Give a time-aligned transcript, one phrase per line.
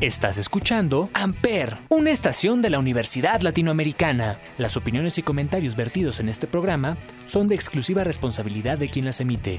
[0.00, 4.38] Estás escuchando Amper, una estación de la Universidad Latinoamericana.
[4.56, 9.20] Las opiniones y comentarios vertidos en este programa son de exclusiva responsabilidad de quien las
[9.20, 9.58] emite.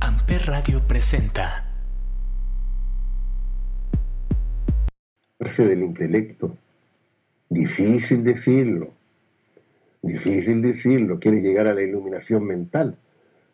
[0.00, 1.62] Amper Radio presenta.
[5.38, 6.58] del intelecto.
[7.48, 8.94] Difícil decirlo.
[10.02, 11.20] Difícil decirlo.
[11.20, 12.98] Quiere llegar a la iluminación mental.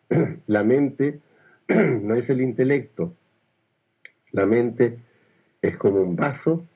[0.47, 1.19] La mente
[1.67, 3.15] no es el intelecto.
[4.31, 4.97] La mente
[5.63, 6.67] es como un vaso,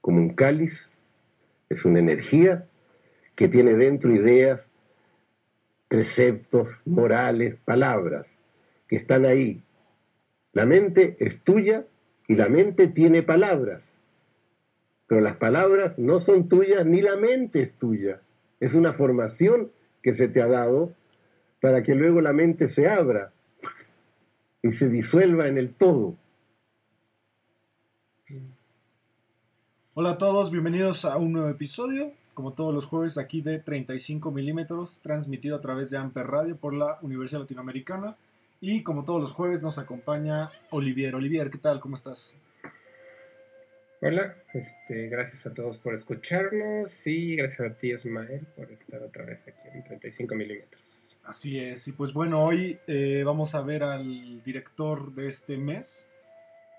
[0.00, 0.90] como un cáliz,
[1.68, 2.66] es una energía
[3.36, 4.72] que tiene dentro ideas,
[5.86, 8.38] preceptos, morales, palabras,
[8.88, 9.62] que están ahí.
[10.54, 11.84] La mente es tuya
[12.26, 13.92] y la mente tiene palabras,
[15.06, 18.22] pero las palabras no son tuyas ni la mente es tuya.
[18.60, 19.70] Es una formación
[20.02, 20.94] que se te ha dado
[21.60, 23.32] para que luego la mente se abra
[24.62, 26.16] y se disuelva en el todo.
[29.98, 34.30] Hola a todos, bienvenidos a un nuevo episodio, como todos los jueves aquí de 35
[34.30, 38.14] milímetros, transmitido a través de Amper Radio por la Universidad Latinoamericana.
[38.60, 41.14] Y como todos los jueves nos acompaña Olivier.
[41.14, 41.80] Olivier, ¿qué tal?
[41.80, 42.34] ¿Cómo estás?
[44.02, 49.24] Hola, este, gracias a todos por escucharnos y gracias a ti, Ismael, por estar otra
[49.24, 51.16] vez aquí en 35 milímetros.
[51.24, 56.10] Así es, y pues bueno, hoy eh, vamos a ver al director de este mes,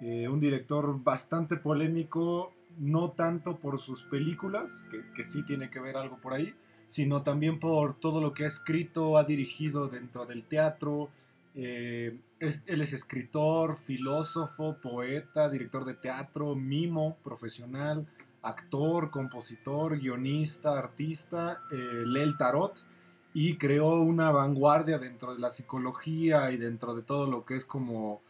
[0.01, 5.97] eh, un director bastante polémico no tanto por sus películas, que, sí tiene que ver
[5.97, 6.53] algo por ahí,
[6.87, 11.09] sino también por todo lo que ha escrito, ha dirigido dentro del teatro.
[11.55, 18.07] Eh, él es escritor, filósofo, poeta, director de teatro, mimo profesional,
[18.41, 22.85] actor, compositor, guionista, artista, eh, lee el tarot
[23.33, 27.65] y creó una vanguardia dentro de la psicología y dentro de todo lo que es
[27.65, 28.21] como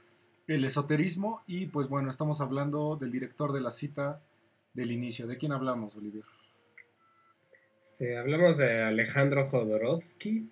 [0.47, 1.43] el esoterismo.
[1.45, 4.21] Y pues bueno, estamos hablando del director de la cita
[4.77, 5.27] del inicio.
[5.27, 6.23] ¿De quién hablamos, Olivier?
[7.83, 10.49] Este, hablamos de Alejandro Jodorowsky,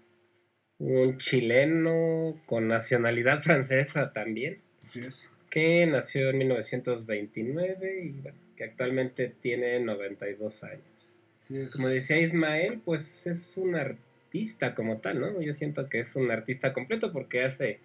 [0.80, 4.62] un chileno con nacionalidad francesa también.
[4.84, 5.30] Así es.
[5.50, 11.16] Que nació en 1929 y bueno, que actualmente tiene 92 años.
[11.36, 11.74] Así es.
[11.74, 15.40] Como decía Ismael, pues es un artista como tal, ¿no?
[15.40, 17.80] Yo siento que es un artista completo porque hace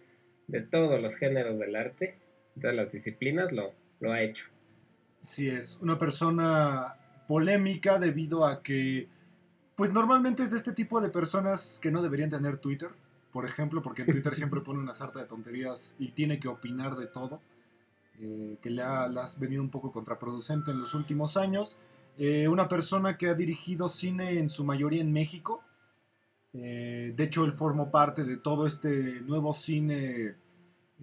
[0.46, 2.14] de todos los géneros del arte,
[2.54, 4.46] de las disciplinas, lo, lo ha hecho.
[5.22, 6.96] Sí, es una persona
[7.28, 9.08] polémica debido a que,
[9.76, 12.90] pues normalmente es de este tipo de personas que no deberían tener Twitter,
[13.32, 17.06] por ejemplo, porque Twitter siempre pone una sarta de tonterías y tiene que opinar de
[17.06, 17.40] todo,
[18.20, 21.78] eh, que le ha, venido un poco contraproducente en los últimos años.
[22.18, 25.62] Eh, una persona que ha dirigido cine en su mayoría en México.
[26.52, 30.34] Eh, de hecho, él formó parte de todo este nuevo cine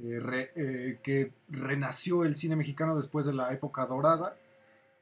[0.03, 4.37] eh, eh, que renació el cine mexicano después de la época dorada.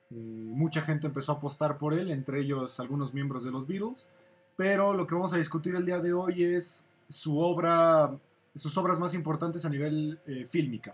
[0.10, 4.12] Eh, mucha gente empezó a apostar por él, entre ellos algunos miembros de los Beatles.
[4.56, 8.18] Pero lo que vamos a discutir el día de hoy es su obra,
[8.54, 10.94] sus obras más importantes a nivel fílmica.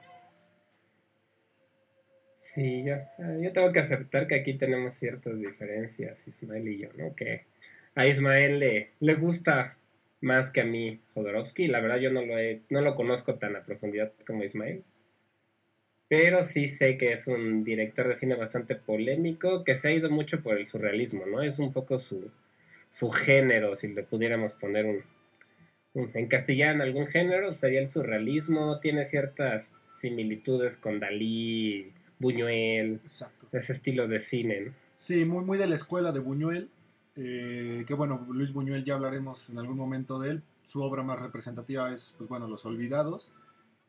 [2.35, 2.95] Sí, yo,
[3.40, 7.16] yo, tengo que aceptar que aquí tenemos ciertas diferencias, Ismael y yo, ¿no?
[7.16, 7.45] Que
[7.94, 9.78] a Ismael le, le gusta
[10.21, 11.67] más que a mí Jodorowsky.
[11.67, 14.83] La verdad yo no lo, he, no lo conozco tan a profundidad como Ismael.
[16.07, 20.09] Pero sí sé que es un director de cine bastante polémico, que se ha ido
[20.09, 21.41] mucho por el surrealismo, ¿no?
[21.41, 22.29] Es un poco su,
[22.89, 25.03] su género, si le pudiéramos poner un,
[25.93, 32.99] un en algún género, sería el surrealismo, tiene ciertas similitudes con Dalí, Buñuel,
[33.51, 34.73] ese estilo de cine.
[34.93, 36.69] Sí, muy, muy de la escuela de Buñuel.
[37.23, 40.43] Eh, que bueno, Luis Buñuel ya hablaremos en algún momento de él.
[40.63, 43.31] Su obra más representativa es, pues bueno, Los Olvidados.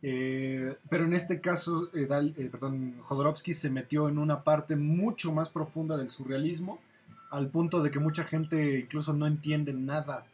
[0.03, 2.07] Eh, pero en este caso, eh,
[2.51, 6.79] perdón, Jodorowsky se metió en una parte mucho más profunda del surrealismo,
[7.31, 10.27] al punto de que mucha gente incluso no entiende nada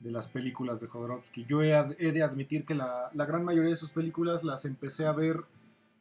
[0.00, 1.46] de las películas de Jodorowsky.
[1.46, 1.70] Yo he,
[2.12, 5.44] de admitir que la, la, gran mayoría de sus películas las empecé a ver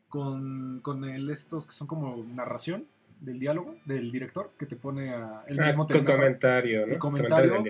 [0.09, 2.86] con, con el, estos que son como narración
[3.19, 7.00] del diálogo del director que te pone a el ah, mismo comentario, ¿no?
[7.00, 7.63] comentario,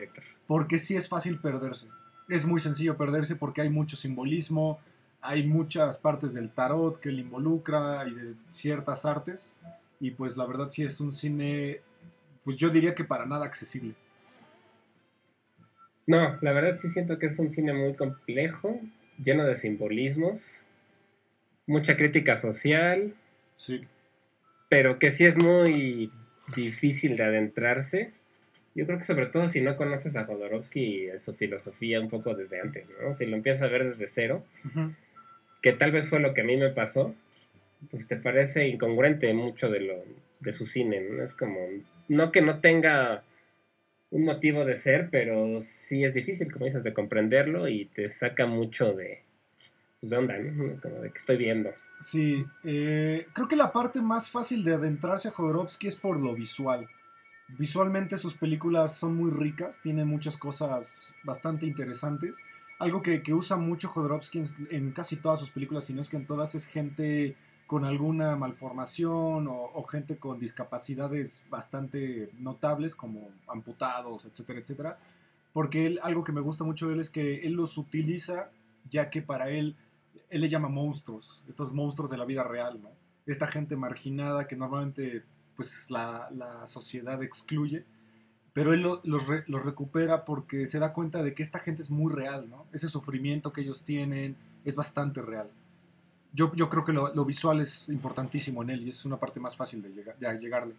[0.47, 1.87] porque sí es fácil perderse.
[2.27, 4.79] Es muy sencillo perderse porque hay mucho simbolismo,
[5.21, 9.55] hay muchas partes del tarot que le involucra y de ciertas artes
[9.99, 11.81] y pues la verdad sí es un cine
[12.43, 13.95] pues yo diría que para nada accesible.
[16.07, 18.79] No, la verdad sí siento que es un cine muy complejo,
[19.17, 20.65] lleno de simbolismos,
[21.65, 23.15] mucha crítica social.
[23.55, 23.87] Sí
[24.69, 26.11] pero que sí es muy
[26.55, 28.11] difícil de adentrarse.
[28.73, 32.35] Yo creo que sobre todo si no conoces a Jodorowsky y su filosofía un poco
[32.35, 33.13] desde antes, ¿no?
[33.13, 34.45] Si lo empiezas a ver desde cero,
[35.61, 37.15] que tal vez fue lo que a mí me pasó.
[37.91, 40.03] pues te parece incongruente mucho de lo
[40.41, 41.23] de su cine, ¿no?
[41.23, 41.59] Es como
[42.07, 43.23] no que no tenga
[44.11, 48.45] un motivo de ser, pero sí es difícil, como dices, de comprenderlo y te saca
[48.45, 49.24] mucho de,
[50.05, 50.79] pues, de onda, ¿no?
[50.81, 51.71] Como de que estoy viendo.
[51.99, 56.33] Sí, eh, creo que la parte más fácil de adentrarse a Jodorowsky es por lo
[56.33, 56.87] visual.
[57.57, 62.43] Visualmente sus películas son muy ricas, tienen muchas cosas bastante interesantes.
[62.79, 66.25] Algo que, usa mucho Jodorowsky en, casi todas sus películas, si no es que en
[66.25, 67.35] todas, es gente
[67.65, 74.99] con alguna malformación o, gente con discapacidades bastante notables como amputados, etcétera, etcétera.
[75.53, 78.51] Porque él, algo que me gusta mucho de él es que él los utiliza
[78.89, 79.75] ya que para él,
[80.35, 82.91] él le llama monstruos, estos monstruos de la vida real, ¿no?
[83.25, 85.23] Esta gente marginada que normalmente
[85.55, 87.85] pues la, la sociedad excluye,
[88.53, 92.13] pero él los, los, recupera porque se da cuenta de que esta gente es muy
[92.13, 92.67] real, ¿no?
[92.73, 94.35] Ese sufrimiento que ellos tienen
[94.65, 95.49] es bastante real
[96.35, 99.55] yo, yo creo que lo, visual es importantísimo en él y es una parte más
[99.55, 100.75] fácil de, llegar, de llegarle.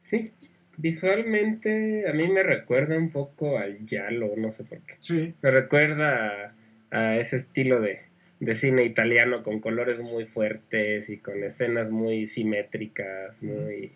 [0.00, 0.32] Sí,
[0.76, 4.96] visualmente a mí me recuerda un poco al Yalo, no sé por qué.
[4.98, 5.34] Sí.
[5.40, 6.52] Me recuerda
[6.92, 8.02] a, ese estilo de,
[8.38, 13.92] de, cine italiano con colores muy fuertes y con escenas muy simétricas, muy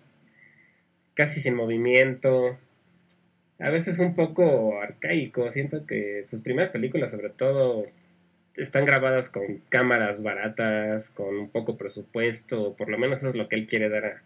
[1.14, 2.58] casi sin movimiento.
[3.58, 7.87] A veces un poco arcaico, siento que sus primeras películas sobre todo
[8.56, 13.49] están grabadas con cámaras baratas, con un poco presupuesto, por lo menos eso es lo
[13.49, 14.22] que él quiere dar a,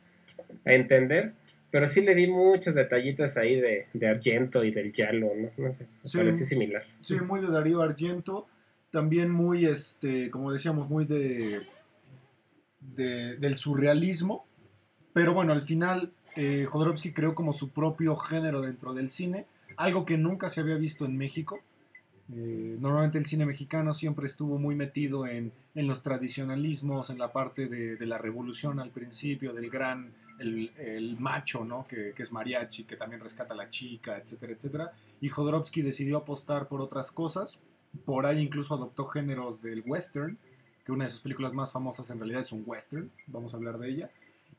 [0.64, 1.32] entender.
[1.70, 5.74] Pero sí le di muchos detallitos ahí de, Argento y del Yalo, ¿no?
[5.74, 5.86] sé,
[6.18, 6.82] me parece similar.
[7.00, 8.48] Sí, muy de Darío Argento,
[8.90, 11.60] también muy, este, como decíamos, muy de,
[12.80, 14.46] del surrealismo,
[15.12, 19.46] pero bueno, al final eh, Jodorowsky creó como su propio género dentro del cine,
[19.76, 21.60] algo que nunca se había visto en México,
[22.32, 27.66] eh, normalmente el cine mexicano siempre estuvo muy metido en, los tradicionalismos, en la parte
[27.66, 31.86] de, la revolución al principio, del gran, el, macho, ¿no?
[31.88, 34.92] Que, es mariachi, que también rescata a la chica, etcétera, etcétera.
[35.20, 37.58] Y Jodorowsky decidió apostar por otras cosas.
[38.04, 40.38] Por ahí incluso adoptó géneros del western,
[40.84, 43.78] que una de sus películas más famosas en realidad es un western, vamos a hablar
[43.78, 44.10] de ella.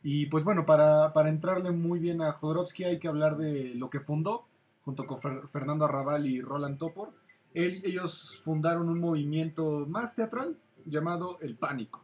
[0.04, 3.90] Y pues bueno, para, para entrarle muy bien a Jodorowsky hay que hablar de lo
[3.90, 4.46] que fundó,
[4.82, 5.20] junto con
[5.50, 7.14] Fernando Arrabal y Roland Topor,
[7.54, 12.04] ellos fundaron un movimiento más teatral llamado El Pánico.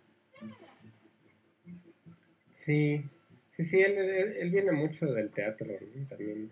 [2.53, 3.03] Sí,
[3.51, 5.67] sí, sí, él, viene mucho del teatro,
[6.09, 6.51] también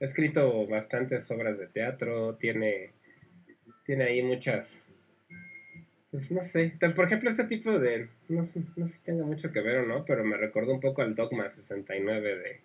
[0.00, 2.92] ha escrito bastantes obras de teatro, tiene,
[3.84, 4.82] tiene ahí muchas,
[6.10, 9.50] pues no sé, por ejemplo este tipo de, no sé, no sé si tenga mucho
[9.50, 12.60] que ver o no, pero me recordó un poco al Dogma 69 de,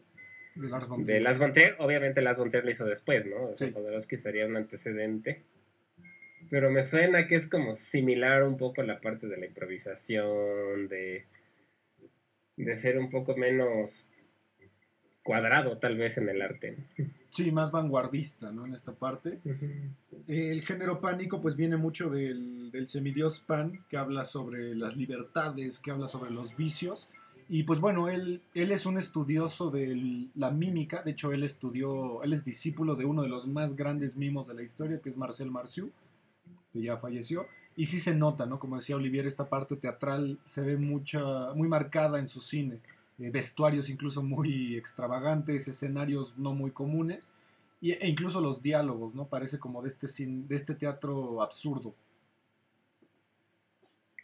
[0.56, 1.18] de Lars von Trier.
[1.18, 3.44] De Lars von Trier, obviamente Lars von Trier lo hizo después, ¿no?
[3.44, 4.18] O sea, sí.
[4.18, 5.44] sería un antecedente.
[6.50, 10.88] Pero me suena que es como similar un poco a la parte de la improvisación,
[10.88, 11.26] de,
[12.56, 14.08] de ser un poco menos
[15.28, 16.78] cuadrado tal vez en el arte.
[17.30, 18.66] Sí, más vanguardista, ¿no?
[18.66, 19.42] En esta parte.
[20.26, 25.80] El género pánico pues viene mucho del, del semidios Pan, que habla sobre las libertades,
[25.80, 27.10] que habla sobre los vicios,
[27.50, 32.24] y pues bueno, él, él es un estudioso de la mímica, de hecho él estudió,
[32.24, 35.18] él es discípulo de uno de los más grandes mimos de la historia, que es
[35.18, 35.90] Marcel Marceau,
[36.72, 38.60] que ya falleció, y sí se nota, ¿no?
[38.60, 42.80] Como decía Olivier, esta parte teatral se ve mucha, muy marcada en su cine,
[43.20, 47.34] eh, vestuarios incluso muy extravagantes, escenarios no muy comunes,
[47.82, 49.28] e incluso los diálogos, ¿no?
[49.28, 51.94] Parece como de este, de este teatro absurdo.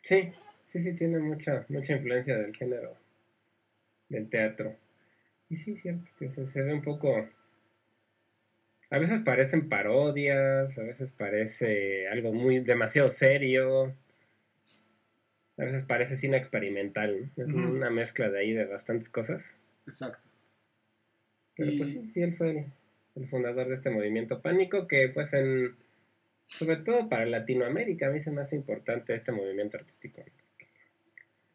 [0.01, 0.31] Sí,
[0.65, 2.97] sí, sí, tiene mucha, mucha influencia del género
[4.09, 4.75] del teatro.
[5.50, 7.29] Y sí, cierto, que se, ve un poco...
[8.91, 13.95] A veces parecen parodias, a veces parece algo muy demasiado serio,
[15.57, 19.55] a veces parece cine experimental, es una mezcla de ahí de bastantes cosas.
[19.86, 20.27] Exacto.
[21.55, 22.72] Pero pues sí, sí, él fue
[23.15, 25.75] el, fundador de este movimiento pánico que pues en,
[26.48, 30.24] sobre todo para Latinoamérica, a mí se me hace importante este movimiento artístico.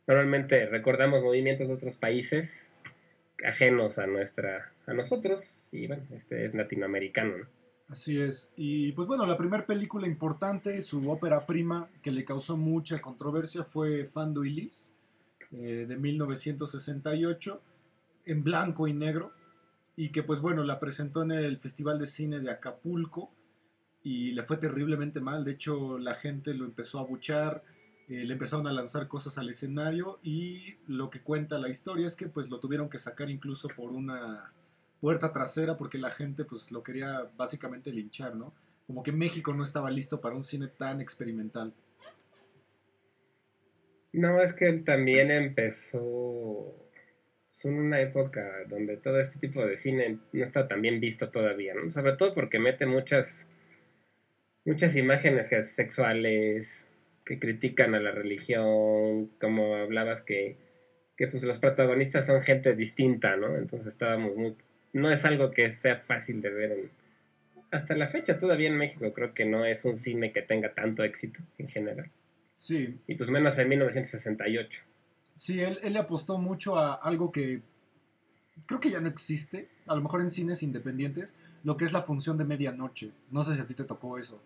[0.07, 2.71] Normalmente recordamos movimientos de otros países
[3.45, 7.47] ajenos a nuestra a nosotros y bueno, este es latinoamericano.
[7.89, 8.53] Así es.
[8.57, 13.65] Y pues bueno, la primera película importante, su ópera prima, que le causó mucha controversia,
[13.65, 14.93] fue Fando y Liz,
[15.53, 17.63] eh, de 1968,
[18.27, 19.33] en blanco y negro,
[19.97, 23.33] y que pues bueno, la presentó en el Festival de Cine de Acapulco
[24.03, 25.45] y le fue terriblemente mal.
[25.45, 27.65] De hecho, la gente lo empezó a buchar
[28.09, 32.17] eh, le empezaron a lanzar cosas al escenario y lo que cuenta la historia es
[32.17, 34.51] que pues lo tuvieron que sacar incluso por una
[35.01, 38.53] puerta trasera porque la gente pues lo quería básicamente linchar, ¿no?
[38.87, 41.75] Como que México no estaba listo para un cine tan experimental.
[44.13, 46.75] No, es que él también empezó
[47.65, 51.75] en una época donde todo este tipo de cine no está tan bien visto todavía,
[51.75, 51.91] ¿no?
[51.91, 53.49] Sobre todo porque mete muchas
[54.65, 56.87] muchas imágenes sexuales
[57.25, 60.57] que critican a la religión, como hablabas que,
[61.17, 63.57] que pues los protagonistas son gente distinta, ¿no?
[63.57, 64.57] Entonces estábamos muy
[64.99, 66.91] no es algo que sea fácil de ver en,
[67.71, 71.05] hasta la fecha todavía en México creo que no es un cine que tenga tanto
[71.05, 72.11] éxito en general.
[72.57, 72.99] Sí.
[73.07, 74.83] Y pues menos en 1968.
[75.35, 77.63] Sí, él, él le apostó mucho a algo que
[78.67, 82.03] creo que ya no existe, a lo mejor en cines independientes, lo que es la
[82.03, 83.13] función de medianoche.
[83.31, 84.43] No sé si a ti te tocó eso.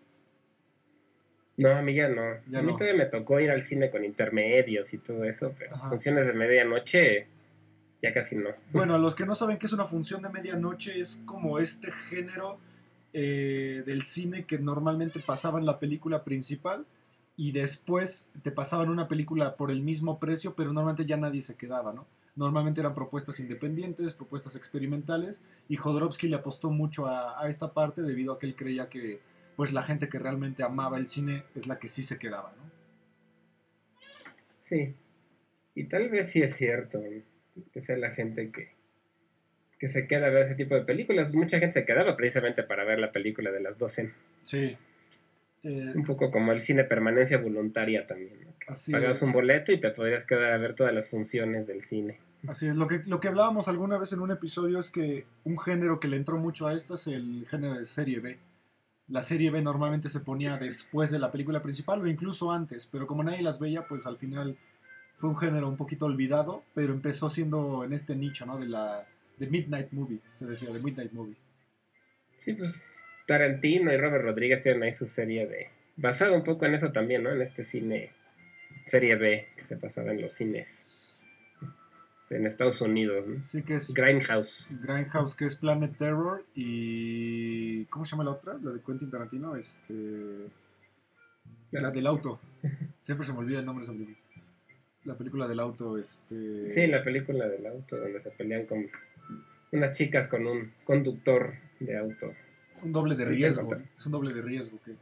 [1.57, 2.21] No, a mí ya no.
[2.21, 6.25] a mí todavía me tocó ir al cine con intermedios y todo eso, pero funciones
[6.25, 7.27] de medianoche
[8.03, 8.49] ya casi no.
[8.73, 11.89] Bueno, a los que no saben qué es una función de medianoche, es como este
[11.91, 12.59] género
[13.13, 16.85] eh, del cine que normalmente pasaba en la película principal
[17.37, 21.55] y después te pasaban una película por el mismo precio, pero normalmente ya nadie se
[21.55, 22.05] quedaba, ¿no?
[22.35, 28.33] Normalmente eran propuestas independientes, propuestas experimentales, y Jodorowsky le apostó mucho a, esta parte debido
[28.33, 29.21] a que él creía que
[29.55, 32.63] pues la gente que realmente amaba el cine es la que sí se quedaba, ¿no?
[34.59, 34.95] Sí,
[35.75, 36.99] y tal vez sí es cierto
[37.71, 38.71] que sea la gente que,
[39.79, 41.33] que se queda a ver ese tipo de películas.
[41.35, 44.11] Mucha gente se quedaba precisamente para ver la película de las 12.
[44.41, 44.77] Sí,
[45.63, 48.53] eh, un poco como el cine permanencia voluntaria también.
[48.91, 52.19] Pagas un boleto y te podrías quedar a ver todas las funciones del cine.
[52.47, 55.57] Así es, lo que, lo que hablábamos alguna vez en un episodio es que un
[55.57, 58.37] género que le entró mucho a esto es el género de serie B.
[59.07, 63.07] La serie B normalmente se ponía después de la película principal o incluso antes, pero
[63.07, 64.57] como nadie las veía, pues al final
[65.13, 68.57] fue un género un poquito olvidado, pero empezó siendo en este nicho, ¿no?
[68.57, 71.35] De la de Midnight Movie, se decía, de Midnight Movie.
[72.37, 72.83] Sí, pues
[73.25, 75.69] Tarantino y Robert Rodríguez tienen ahí su serie de...
[75.95, 77.31] Basado un poco en eso también, ¿no?
[77.31, 78.11] En este cine
[78.83, 81.13] serie B que se pasaba en los cines
[82.35, 83.27] en Estados Unidos.
[83.27, 83.37] ¿no?
[83.37, 83.93] Sí, que es...
[83.93, 84.79] Grindhouse.
[84.81, 87.85] Grindhouse, que es Planet Terror y...
[87.85, 88.55] ¿Cómo se llama la otra?
[88.61, 90.47] La de Quentin Tarantino, este...
[91.71, 92.39] La del auto.
[93.01, 94.15] Siempre se me olvida el nombre sobre
[95.05, 96.69] la película del auto, este...
[96.69, 98.85] Sí, la película del auto, donde se pelean con
[99.71, 102.31] unas chicas con un conductor de auto
[102.83, 103.75] un doble de riesgo.
[103.97, 104.79] Es un doble de riesgo.
[104.83, 104.95] Que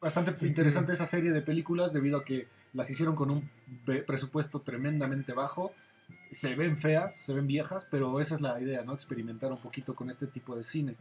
[0.00, 3.50] bastante interesante esa serie de películas debido a que las hicieron con un
[4.06, 5.72] presupuesto tremendamente bajo.
[6.30, 8.92] Se ven feas, se ven viejas, pero esa es la idea, ¿no?
[8.92, 10.94] Experimentar un poquito con este tipo de cine.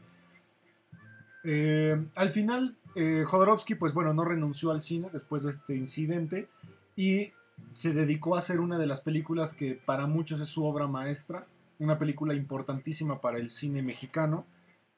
[1.43, 6.49] Eh, al final, eh, Jodorowsky, pues bueno, no renunció al cine después de este incidente
[6.95, 7.31] y
[7.73, 11.45] se dedicó a hacer una de las películas que para muchos es su obra maestra,
[11.79, 14.45] una película importantísima para el cine mexicano,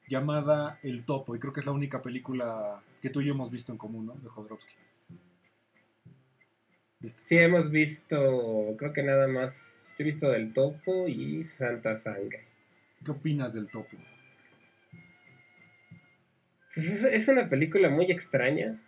[0.08, 3.50] llamada El Topo, y creo que es la única película que tú y yo hemos
[3.50, 4.14] visto en común, ¿no?
[4.14, 4.72] De Jodorowsky.
[7.24, 12.44] Sí, hemos visto, creo que nada más, he visto del Topo y Santa Sangre.
[13.04, 13.96] ¿Qué opinas del Topo?
[16.74, 18.78] Pues es, una película muy extraña,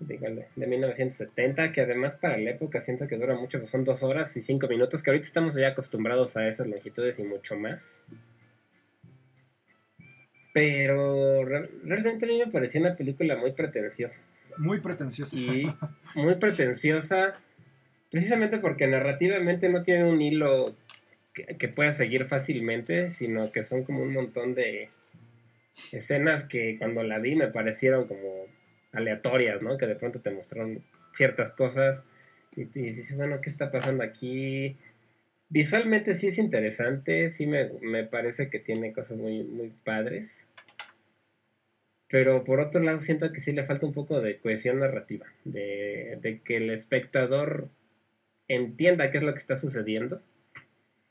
[0.00, 4.02] dígale, de 1970, que además para la época siento que dura mucho, pues son dos
[4.02, 8.00] horas y cinco minutos, que ahorita estamos ya acostumbrados a esas longitudes y mucho más.
[10.52, 14.20] Pero realmente a mí me pareció una película muy pretenciosa.
[14.56, 15.36] Muy pretenciosa.
[15.36, 15.66] Y
[16.14, 17.34] muy pretenciosa,
[18.10, 20.64] precisamente porque narrativamente no tiene un hilo
[21.32, 24.88] que, pueda seguir fácilmente, sino que son como un montón de
[25.92, 28.46] escenas que cuando la vi me parecieron como
[28.98, 29.78] aleatorias, ¿no?
[29.78, 32.02] Que de pronto te mostraron ciertas cosas
[32.54, 34.76] y, dices, bueno, ¿qué está pasando aquí?
[35.48, 40.46] Visualmente sí es interesante, sí me, me parece que tiene cosas muy, muy padres.
[42.08, 46.40] Pero por otro lado siento que sí le falta un poco de cohesión narrativa, de,
[46.44, 47.68] que el espectador
[48.48, 50.22] entienda qué es lo que está sucediendo.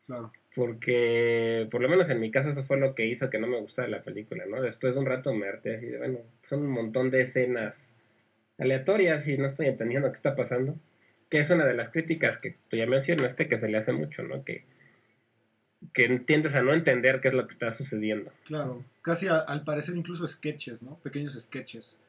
[0.06, 0.32] Claro.
[0.58, 3.62] Porque, por lo menos en mi caso, eso fue lo que hizo que no me
[3.62, 4.60] gustara la película, ¿no?
[4.60, 7.94] Después de un rato me harté así de, bueno, son un montón de escenas
[8.58, 10.76] aleatorias y no estoy entendiendo qué está pasando.
[11.30, 14.24] Que es una de las críticas que tú ya mencionaste que se le hace mucho,
[14.24, 14.44] ¿no?
[14.44, 14.66] Que
[15.94, 18.32] que entiendes a no entender qué es lo que está sucediendo.
[18.46, 20.98] Claro, casi al parecer incluso sketches, ¿no?
[21.04, 22.00] Pequeños sketches.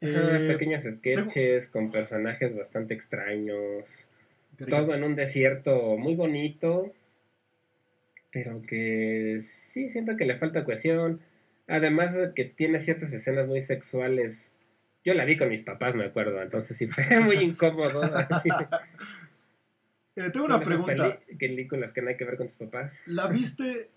[0.00, 4.08] Eh, pequeños sketches con personajes bastante extraños.
[4.68, 6.92] Todo en un desierto muy bonito,
[8.32, 11.20] pero que sí siento que le falta cohesión.
[11.68, 14.52] Además que tiene ciertas escenas muy sexuales.
[15.04, 18.02] Yo la vi con mis papás, me acuerdo, entonces sí fue muy incómodo.
[20.16, 21.20] Eh, tengo una pregunta.
[21.38, 23.00] películas que no hay que ver con tus papás.
[23.06, 23.90] ¿La viste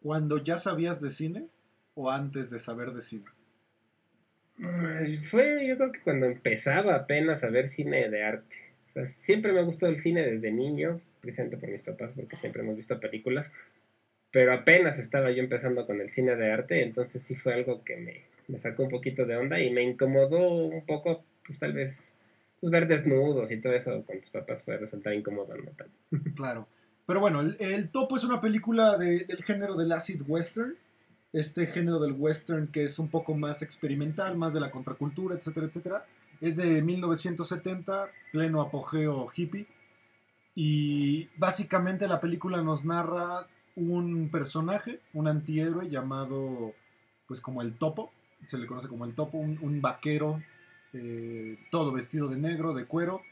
[0.00, 1.48] cuando ya sabías de cine
[1.94, 3.24] o antes de saber de cine?
[5.22, 8.56] Fue, yo creo que cuando empezaba apenas a ver cine de arte.
[9.06, 13.00] siempre me gustó el cine desde niño, presente por mis papás, porque siempre hemos visto
[13.00, 13.50] películas,
[14.34, 17.96] pero apenas estaba yo empezando con el cine de arte, entonces sí fue algo que
[17.96, 22.12] me, me sacó un poquito de onda y me incomodó un poco, pues tal vez,
[22.60, 25.70] pues ver desnudos y todo eso con tus papás puede resultar incómodo, ¿no?
[26.34, 26.66] Claro.
[27.06, 30.74] Pero bueno, el, Topo es una película del género del acid western,
[31.32, 35.66] este género del western que es un poco más experimental, más de la contracultura, etcétera,
[35.66, 36.06] etcétera.
[36.40, 39.68] Es de 1970, pleno apogeo hippie.
[40.56, 46.74] Y básicamente la película nos narra un personaje, un antihéroe llamado,
[47.26, 48.12] pues como el topo,
[48.46, 50.42] se le conoce como el topo, un, vaquero,
[50.92, 53.22] eh, todo vestido de negro, de cuero,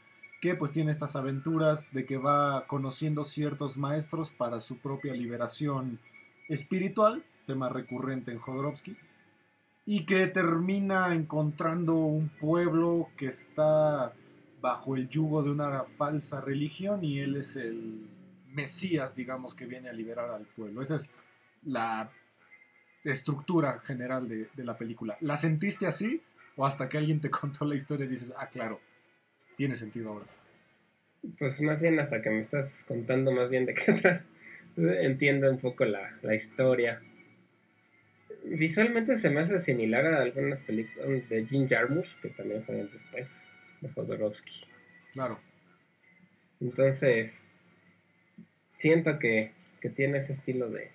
[0.41, 5.99] que pues tiene estas aventuras de que va conociendo ciertos maestros para su propia liberación
[6.49, 8.97] espiritual, tema recurrente en Jodorowsky,
[9.85, 14.13] y que termina encontrando un pueblo que está
[14.61, 18.07] bajo el yugo de una falsa religión y él es el
[18.53, 20.81] Mesías, digamos, que viene a liberar al pueblo.
[20.81, 21.13] Esa es
[21.63, 22.11] la
[23.03, 25.17] estructura general de, de la película.
[25.21, 26.21] ¿La sentiste así?
[26.55, 28.79] ¿O hasta que alguien te contó la historia y dices, ah, claro,
[29.55, 30.25] tiene sentido ahora.
[31.37, 34.19] Pues más bien hasta que me estás contando más bien de qué
[35.05, 37.01] entiendo un poco la, historia.
[38.43, 43.47] Visualmente se me hace similar a algunas películas de Jim Jarmusch, que también fueron después
[43.79, 44.65] de Jodorowsky.
[45.13, 45.39] Claro.
[46.59, 47.41] Entonces,
[48.73, 49.51] siento que,
[49.81, 50.91] que tiene ese estilo de.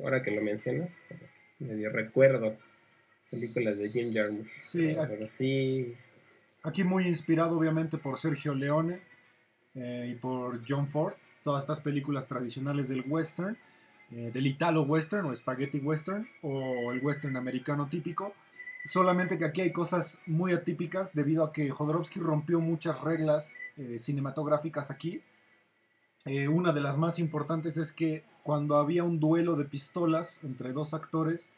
[0.00, 0.92] Ahora que lo mencionas,
[1.60, 2.56] medio recuerdo
[3.30, 4.50] películas de Jim Jarmusch.
[4.58, 5.94] Sí, pero sí
[6.64, 8.98] Aquí muy inspirado obviamente por Sergio Leone
[9.74, 13.58] eh, y por John Ford, todas estas películas tradicionales del western,
[14.10, 18.32] eh, del italo western o spaghetti western o el western americano típico.
[18.86, 23.98] Solamente que aquí hay cosas muy atípicas debido a que Jodorowsky rompió muchas reglas eh,
[23.98, 25.20] cinematográficas aquí.
[26.26, 30.94] Una de las más importantes es que cuando había un duelo de pistolas entre dos
[30.94, 31.50] actores,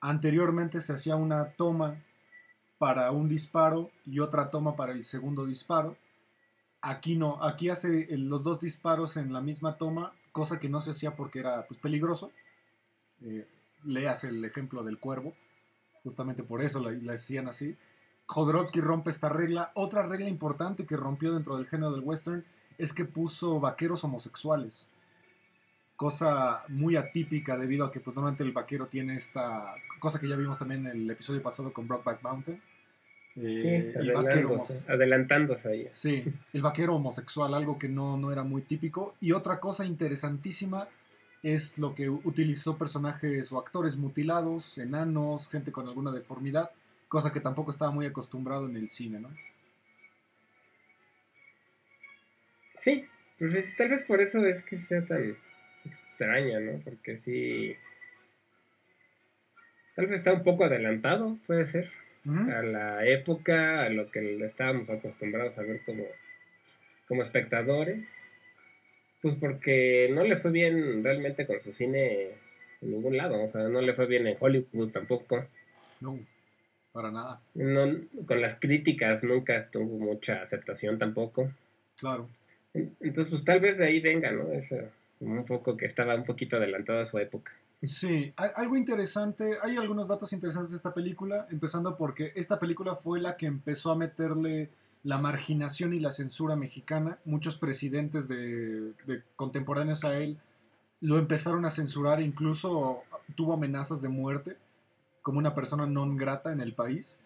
[0.00, 2.02] anteriormente se hacía una toma
[2.78, 5.96] para un disparo y otra toma para el segundo disparo.
[6.80, 10.92] Aquí no, aquí hace los dos disparos en la misma toma, cosa que no se
[10.92, 12.30] hacía porque era pues, peligroso.
[13.22, 13.46] Eh,
[13.84, 15.34] leas el ejemplo del cuervo,
[16.02, 17.76] justamente por eso la, la hacían así.
[18.26, 19.72] Jodorowsky rompe esta regla.
[19.74, 22.44] Otra regla importante que rompió dentro del género del western
[22.78, 24.88] es que puso vaqueros homosexuales.
[25.96, 30.36] Cosa muy atípica debido a que pues normalmente el vaquero tiene esta cosa que ya
[30.36, 32.62] vimos también en el episodio pasado con Brockback Mountain.
[33.34, 35.86] Eh, sí, adelantándose, adelantándose ahí.
[35.90, 39.16] Sí, el vaquero homosexual, algo que no, no era muy típico.
[39.20, 40.88] Y otra cosa interesantísima
[41.42, 46.70] es lo que utilizó personajes o actores mutilados, enanos, gente con alguna deformidad,
[47.08, 49.28] cosa que tampoco estaba muy acostumbrado en el cine, ¿no?
[52.78, 53.04] Sí,
[53.38, 55.36] pues tal vez por eso es que sea tan
[55.84, 56.80] extraña, ¿no?
[56.84, 57.76] Porque sí
[59.98, 61.90] Tal vez está un poco adelantado, puede ser,
[62.24, 66.04] a la época, a lo que estábamos acostumbrados a ver como,
[67.08, 68.22] como espectadores.
[69.20, 72.28] Pues porque no le fue bien realmente con su cine
[72.80, 75.44] en ningún lado, o sea, no le fue bien en Hollywood tampoco.
[76.00, 76.16] No,
[76.92, 77.40] para nada.
[77.54, 77.92] No,
[78.24, 81.50] con las críticas nunca tuvo mucha aceptación tampoco.
[81.98, 82.28] Claro.
[82.74, 84.52] Entonces, pues tal vez de ahí venga, ¿no?
[84.52, 84.72] Es
[85.20, 87.52] un poco que estaba un poquito adelantado a su época.
[87.80, 93.20] Sí, algo interesante, hay algunos datos interesantes de esta película, empezando porque esta película fue
[93.20, 94.70] la que empezó a meterle
[95.04, 97.18] la marginación y la censura mexicana.
[97.24, 98.94] Muchos presidentes de,
[99.36, 100.38] contemporáneos a él
[101.00, 103.04] lo empezaron a censurar, incluso
[103.36, 104.56] tuvo amenazas de muerte
[105.22, 107.20] como una persona non grata en el país.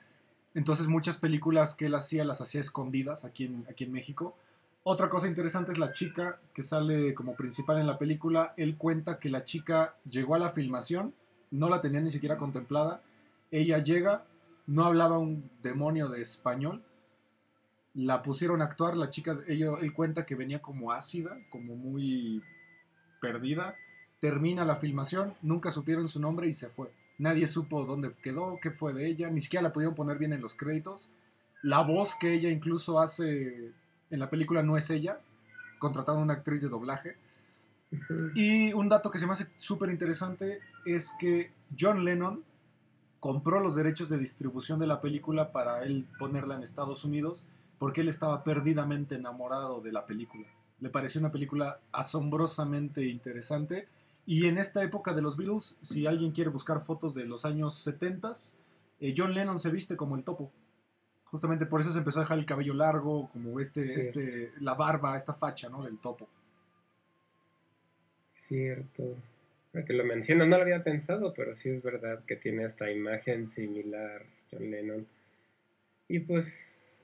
[0.55, 4.37] Entonces muchas películas que él hacía las hacía escondidas aquí en, aquí en México
[4.85, 8.53] otra cosa interesante es la chica que sale como principal en la película.
[8.57, 11.15] Él cuenta que la chica llegó a la filmación,
[11.53, 13.01] no la tenía ni siquiera contemplada.
[13.53, 14.25] Ella llega,
[14.67, 16.83] no hablaba un demonio de español.
[17.95, 22.43] La pusieron a actuar, la chica, él cuenta que venía como ácida, como muy
[23.21, 23.77] perdida.
[24.19, 26.93] Termina la filmación, nunca supieron su nombre y se fue.
[27.19, 30.41] Nadie supo dónde quedó, qué fue de ella, ni siquiera la pudieron poner bien en
[30.41, 31.11] los créditos.
[31.63, 33.73] La voz que ella incluso hace
[34.13, 35.19] en la película no es ella,
[35.79, 37.17] contrataron a una actriz de doblaje.
[38.35, 42.45] Y un dato que se me hace súper interesante es que John Lennon
[43.21, 47.47] compró los derechos de distribución de la película para él ponerla en Estados Unidos
[47.79, 50.47] porque él estaba perdidamente enamorado de la película.
[50.81, 53.89] Le pareció una película asombrosamente interesante.
[54.27, 57.75] Y en esta época de los Beatles, si alguien quiere buscar fotos de los años
[57.75, 58.31] 70,
[59.01, 60.53] eh, John Lennon se viste como el topo
[61.33, 65.17] Justamente por eso se empezó a dejar el cabello largo, como este, este, la barba,
[65.17, 65.83] esta facha, ¿no?
[65.83, 66.29] Del topo.
[68.35, 69.17] Cierto.
[69.73, 72.91] Ahora que lo menciono, no lo había pensado, pero sí es verdad que tiene esta
[72.91, 75.07] imagen similar John Lennon.
[76.07, 77.01] Y pues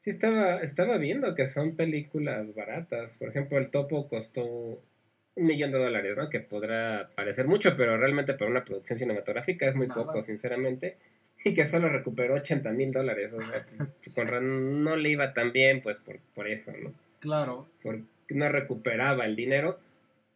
[0.00, 3.18] sí estaba, estaba viendo que son películas baratas.
[3.18, 6.28] Por ejemplo, El Topo costó un millón de dólares, ¿no?
[6.28, 10.04] Que podrá parecer mucho, pero realmente para una producción cinematográfica es muy Nada.
[10.04, 10.98] poco, sinceramente.
[11.44, 13.32] Y que solo recuperó 80 mil dólares.
[13.32, 16.92] O sea, no le iba tan bien, pues por, por eso, ¿no?
[17.20, 17.68] Claro.
[17.82, 19.78] porque no recuperaba el dinero,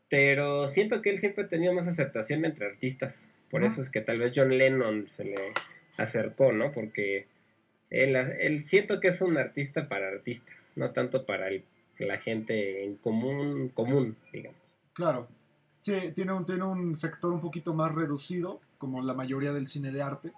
[0.08, 3.30] pero siento que él siempre ha tenido más aceptación entre artistas.
[3.50, 5.34] Por eso es que tal vez John Lennon se le
[5.96, 6.72] acercó, ¿no?
[6.72, 7.26] Porque
[7.90, 11.64] él, él siento que es un artista para artistas, no tanto para el-
[11.98, 14.58] la gente en común, común, digamos.
[14.92, 15.28] Claro.
[15.80, 19.92] Sí, tiene un, tiene un sector un poquito más reducido, como la mayoría del cine
[19.92, 20.32] de arte.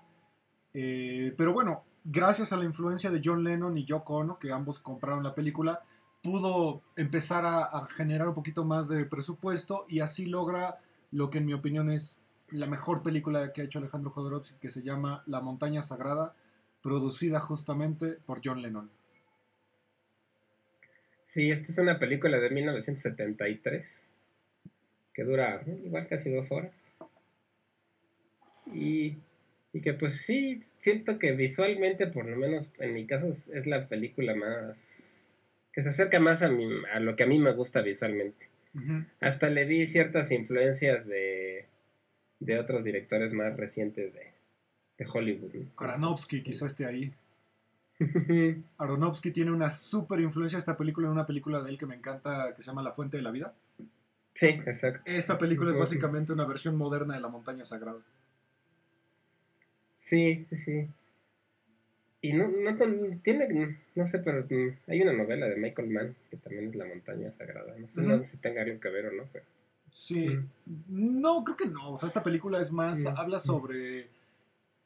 [0.79, 4.79] Eh, pero bueno, gracias a la influencia de John Lennon y Yoko Ono, que ambos
[4.79, 5.83] compraron la película,
[6.23, 10.79] pudo empezar a, generar un poquito más de presupuesto y así logra
[11.13, 14.69] lo que en mi opinión es la mejor película que ha hecho Alejandro Jodorowsky, que
[14.69, 16.35] se llama La montaña sagrada,
[16.83, 18.91] producida justamente por John Lennon.
[21.25, 24.03] Sí, esta es una película de 1973
[25.15, 26.93] que dura igual casi dos horas.
[28.67, 29.17] Y,
[29.77, 33.87] y que pues sí, siento que visualmente, por lo menos en mi caso, es- la
[33.87, 35.03] película más...
[35.73, 38.49] que se acerca más a, mi, a lo que a mí me gusta visualmente.
[39.21, 41.67] Hasta le vi ciertas influencias de,
[42.41, 44.33] de otros directores más recientes de,
[44.99, 45.53] de Hollywood.
[45.55, 45.67] ¿no?
[45.77, 47.13] Aronofsky quizá esté ahí.
[48.79, 52.53] Aronofsky tiene una super influencia esta película en una película de él que me encanta
[52.55, 53.55] que se llama La Fuente de la Vida.
[54.35, 55.01] sí, exacto.
[55.11, 58.01] Esta película es básicamente una versión moderna de La Montaña Sagrada.
[59.97, 60.89] Sí, sí.
[62.23, 66.17] Y no, no tan- tiene, no sé, pero mm, hay una novela de Michael Mann
[66.31, 67.75] que también es La montaña sagrada.
[67.79, 69.45] No sé no sé si tenga algo que ver o no, pero.
[69.91, 71.21] Sí, Mm.
[71.21, 71.91] no, creo que no.
[71.93, 73.09] O sea, esta película es más, Mm.
[73.17, 74.09] habla sobre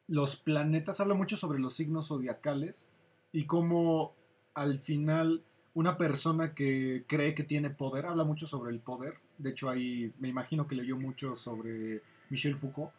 [0.09, 2.87] los planetas, habla mucho sobre los signos zodiacales
[3.33, 4.14] y cómo
[4.55, 5.42] al final
[5.73, 9.14] una persona que cree que tiene poder, habla mucho sobre el poder.
[9.38, 12.92] De hecho, ahí me imagino que leyó mucho sobre Michel Foucault.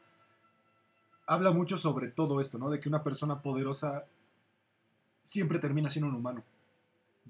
[1.27, 2.69] Habla mucho sobre todo esto, ¿no?
[2.69, 4.05] De que una persona poderosa
[5.23, 6.43] siempre termina siendo un humano.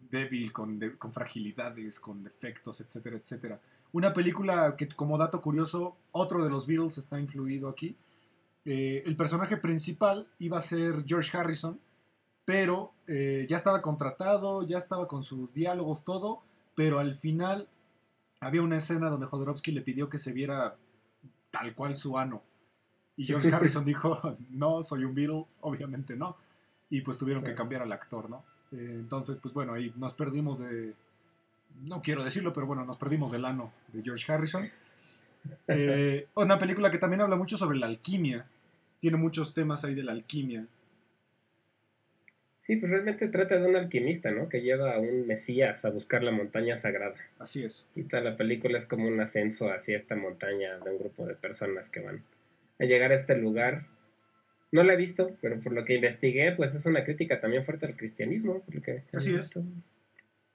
[0.10, 3.60] Débil, con, con fragilidades, con defectos, etcétera, etcétera.
[3.94, 7.96] Una película que, como dato curioso, otro de los Beatles está influido aquí.
[8.64, 11.80] Eh, el personaje principal iba a ser George Harrison,
[12.46, 16.42] pero eh, ya estaba contratado, ya estaba con sus diálogos, todo,
[16.76, 17.68] pero al final
[18.40, 20.78] había una escena donde Jodorowsky le pidió que se viera
[21.52, 22.42] tal cual su ano.
[23.22, 26.36] Y George Harrison dijo, no, soy un Beatle, obviamente no.
[26.90, 28.44] Y pues tuvieron que cambiar al actor, ¿no?
[28.72, 30.94] Eh, entonces, pues bueno, ahí nos perdimos de,
[31.84, 34.70] no quiero decirlo, pero bueno, nos perdimos del ano de George Harrison.
[35.68, 38.46] Eh, una película que también habla mucho sobre la alquimia.
[39.00, 40.68] Tiene muchos temas ahí de la alquimia.
[42.60, 44.48] Sí, pues realmente trata de un alquimista, ¿no?
[44.48, 47.16] Que lleva a un mesías a buscar la montaña sagrada.
[47.40, 47.90] Así es.
[47.96, 51.34] Y toda la película es como un ascenso hacia esta montaña de un grupo de
[51.34, 52.24] personas que van
[52.82, 53.86] a llegar a este lugar.
[54.72, 57.86] No la he visto, pero por lo que investigué, pues es una crítica también fuerte
[57.86, 58.62] al cristianismo.
[58.62, 59.54] por lo que he Así es.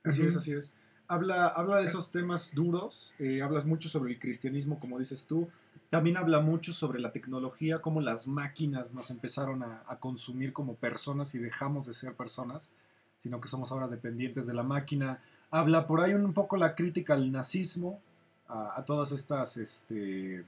[0.04, 0.74] Así es, así es.
[1.08, 5.48] Habla, habla de esos temas duros, eh, hablas mucho sobre el cristianismo, como dices tú.
[5.88, 10.74] También habla mucho sobre la tecnología, cómo las máquinas nos empezaron a, a consumir como
[10.74, 12.72] personas y dejamos de ser personas,
[13.18, 15.20] sino que somos ahora dependientes de la máquina.
[15.50, 18.00] Habla por ahí un poco la crítica al nazismo,
[18.48, 20.44] a, a todas estas este,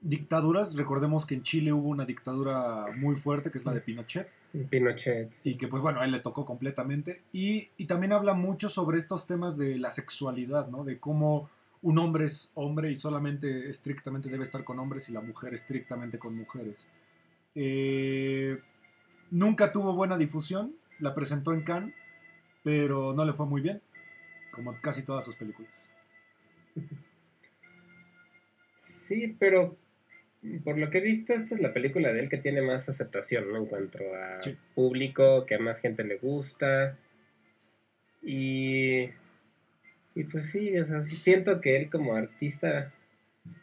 [0.00, 0.74] dictaduras.
[0.76, 4.28] Recordemos que en Chile hubo una dictadura muy fuerte, que es la de Pinochet
[4.70, 5.34] Pinochet.
[5.44, 7.22] y que pues bueno, a él le tocó completamente.
[7.32, 10.84] Y, y también habla mucho sobre estos temas de la sexualidad, ¿no?
[10.84, 11.48] De cómo
[11.82, 16.18] un hombre es hombre y solamente estrictamente debe estar con hombres y la mujer estrictamente
[16.18, 16.90] con mujeres.
[17.54, 18.58] Eh,
[19.30, 21.94] nunca tuvo buena difusión, la presentó en Cannes,
[22.62, 23.80] pero no le fue muy bien,
[24.52, 25.88] como casi todas sus películas.
[28.76, 29.76] Sí, pero
[30.64, 33.50] por lo que he visto, esta es la película de él que tiene más aceptación,
[33.52, 33.58] ¿no?
[33.58, 34.56] En cuanto a Sí.
[34.74, 36.96] público, que a más gente le gusta.
[38.22, 39.10] Y,
[40.14, 42.92] y pues sí, o sea, sí siento que él como artista,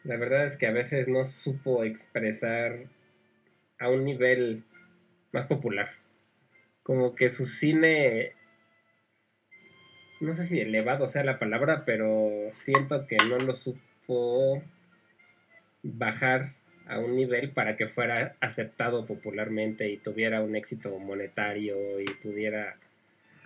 [0.04, 2.84] la verdad es que a veces no supo expresar
[3.78, 4.64] a un nivel
[5.32, 5.90] más popular.
[6.84, 8.32] Como que su cine,
[10.20, 14.62] no sé si elevado sea la palabra, pero siento que no lo supo
[15.82, 16.57] bajar
[16.88, 22.76] a un nivel para que fuera aceptado popularmente y tuviera un éxito monetario y pudiera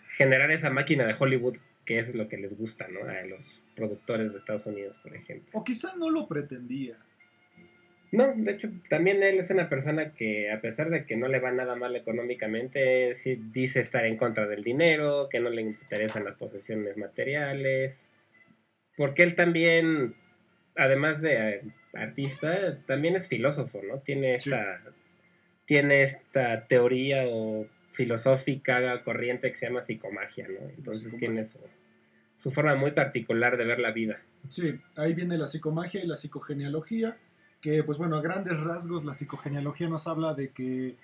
[0.09, 3.01] generar esa máquina de Hollywood que es lo que les gusta, ¿no?
[3.09, 5.51] A los productores de Estados Unidos, por ejemplo.
[5.53, 6.97] O quizá no lo pretendía.
[8.13, 11.41] No, de hecho, también él es una persona que, a pesar de que no le
[11.41, 16.25] va nada mal económicamente, sí dice estar en contra del dinero, que no le interesan
[16.25, 18.11] las posesiones materiales,
[18.97, 20.15] porque él también,
[20.77, 21.63] además de eh,
[21.95, 23.99] artista, también es filósofo, ¿no?
[23.99, 24.81] Tiene esta,
[25.65, 30.69] tiene esta teoría o filosófica corriente que se llama psicomagia, ¿no?
[30.77, 31.59] Entonces tiene su,
[32.37, 34.21] su forma muy particular de ver la vida.
[34.49, 37.17] Sí, ahí viene la psicomagia y la psicogenealogía
[37.63, 40.97] que pues bueno, a grandes rasgos la psicogenealogía nos habla de que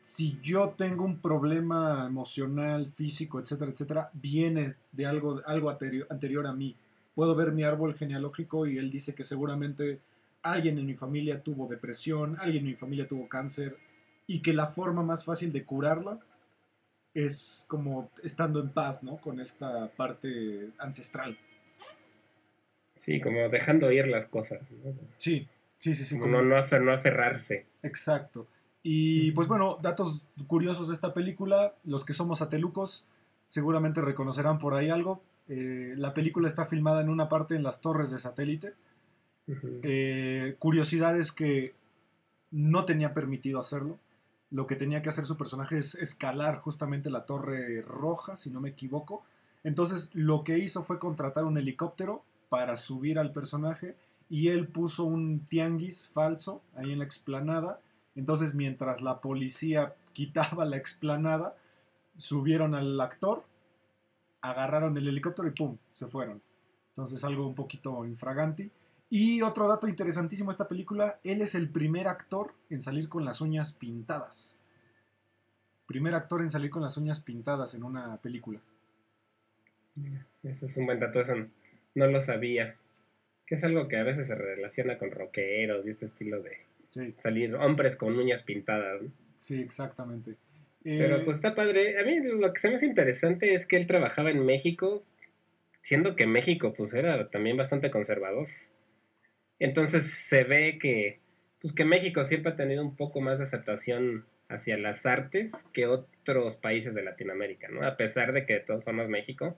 [0.00, 6.52] si yo tengo un problema emocional, físico, etcétera, etcétera, viene de algo, algo anterior, a
[6.52, 6.76] mí.
[7.16, 9.98] Puedo ver mi árbol genealógico y él dice que seguramente
[10.42, 13.76] alguien en mi familia tuvo depresión, alguien en mi familia tuvo cáncer
[14.26, 16.18] y que la forma más fácil de curarla
[17.14, 19.16] es como estando en paz, ¿no?
[19.16, 21.38] Con esta parte ancestral.
[22.94, 24.60] Sí, como dejando ir las cosas.
[25.16, 25.48] Sí,
[25.78, 26.18] Sí, sí, sí.
[26.18, 27.66] Como no, no, aferrarse.
[27.82, 28.48] Exacto.
[28.82, 33.06] Y pues bueno, datos curiosos de esta película, los que somos atelucos
[33.46, 35.22] seguramente reconocerán por ahí algo.
[35.48, 38.74] Eh, la película está filmada en una parte en las torres de satélite.
[39.82, 41.74] Eh, curiosidades que
[42.50, 43.98] no tenía permitido hacerlo.
[44.50, 48.60] Lo que tenía que hacer su personaje es escalar justamente la torre roja, si no
[48.60, 49.24] me equivoco.
[49.64, 53.96] Entonces lo que hizo fue contratar un helicóptero para subir al personaje
[54.30, 57.80] y él puso un tianguis falso ahí en la explanada.
[58.14, 61.56] Entonces, mientras la policía quitaba la explanada,
[62.16, 63.44] subieron al actor,
[64.40, 65.76] agarraron el helicóptero y ¡pum!
[65.92, 66.42] se fueron.
[66.90, 68.70] Entonces, algo un poquito infraganti.
[69.10, 73.24] Y otro dato interesantísimo de esta película, él es el primer actor en salir con
[73.24, 74.60] las uñas pintadas.
[75.86, 78.60] Primer actor en salir con las uñas pintadas en una película.
[80.42, 81.34] Eso es un buen dato, eso
[81.94, 82.76] no lo sabía
[83.48, 86.58] que es algo que a veces se relaciona con rockeros y este estilo de
[87.20, 89.00] salir hombres con uñas pintadas.
[89.36, 90.34] Sí, exactamente.
[90.84, 91.98] Pero eh, pues está padre.
[91.98, 95.02] A mí lo que se me hace interesante es que él trabajaba en México,
[95.80, 98.48] siendo que México pues era también bastante conservador.
[99.58, 101.20] Entonces se ve que
[101.60, 105.86] pues que México siempre ha tenido un poco más de aceptación hacia las artes que
[105.86, 107.84] otros países de Latinoamérica, ¿no?
[107.84, 109.56] A pesar de que de todas formas México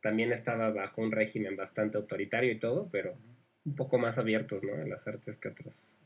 [0.00, 3.16] también estaba bajo un régimen bastante autoritario y todo, pero
[3.64, 4.74] un poco más abiertos, ¿no?
[4.74, 5.96] En las artes que otros.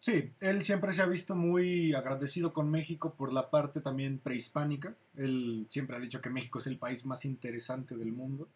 [0.00, 4.96] Sí, él siempre se ha visto muy agradecido con México por la parte también prehispánica.
[5.16, 8.48] Él siempre ha dicho que México es el país más interesante del mundo.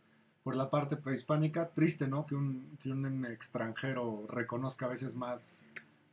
[0.47, 2.25] Por la parte prehispánica, triste, ¿no?
[2.25, 5.69] Que un, que un extranjero reconozca a veces más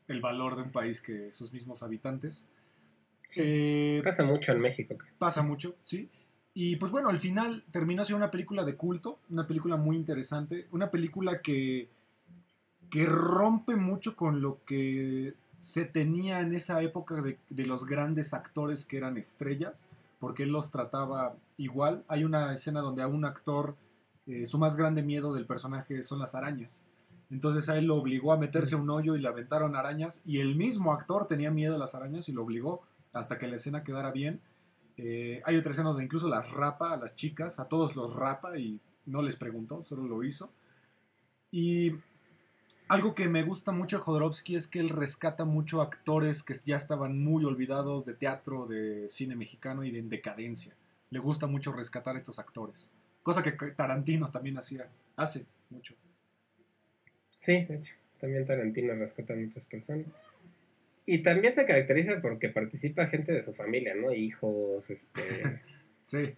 [0.08, 2.50] el valor de un país que sus mismos habitantes.
[3.36, 4.96] Eh, pasa mucho en México.
[5.20, 6.10] Pasa mucho, sí.
[6.56, 10.66] Y pues bueno, al final terminó siendo una película de culto, una película muy interesante,
[10.72, 11.90] una película que,
[12.90, 18.84] que rompe mucho con lo que se tenía en esa época de, los grandes actores
[18.84, 22.04] que eran estrellas, porque él los trataba igual.
[22.08, 23.76] Hay una escena donde a un actor
[24.28, 26.86] eh, su más grande miedo del personaje son las arañas.
[27.30, 30.40] Entonces a él lo obligó a meterse a un hoyo y le aventaron arañas y
[30.40, 32.82] el mismo actor tenía miedo a las arañas y lo obligó
[33.12, 34.42] hasta que la escena quedara bien
[34.98, 38.58] eh, hay otra escena donde incluso las rapa a las chicas, a todos los rapa
[38.58, 40.52] y no les preguntó, solo lo hizo.
[41.52, 41.94] Y
[42.88, 46.76] algo que me gusta mucho de Jodorowsky es que él rescata mucho actores que ya
[46.76, 50.76] estaban muy olvidados de teatro, de cine mexicano y de decadencia.
[51.10, 52.94] Le gusta mucho rescatar a estos actores.
[53.24, 55.96] Cosa que Tarantino también hacía, hace mucho.
[57.40, 60.06] Sí, de hecho, también Tarantino rescata a muchas personas.
[61.06, 64.14] Y también se caracteriza porque participa gente de su familia, ¿no?
[64.14, 65.62] Hijos, este...
[66.02, 66.34] sí,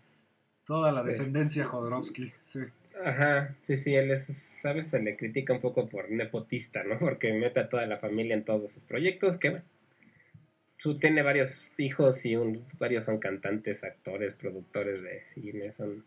[0.65, 2.61] toda la descendencia este, Jodorowsky, sí.
[3.03, 4.87] Ajá, sí, sí, él es, ¿sabes?
[4.87, 6.97] Se le critica un poco por nepotista, ¿no?
[6.97, 9.65] Porque mete a toda la familia en todos sus proyectos, que bueno,
[10.77, 16.05] su, tiene varios hijos y un, varios son cantantes, actores, productores de cine, son...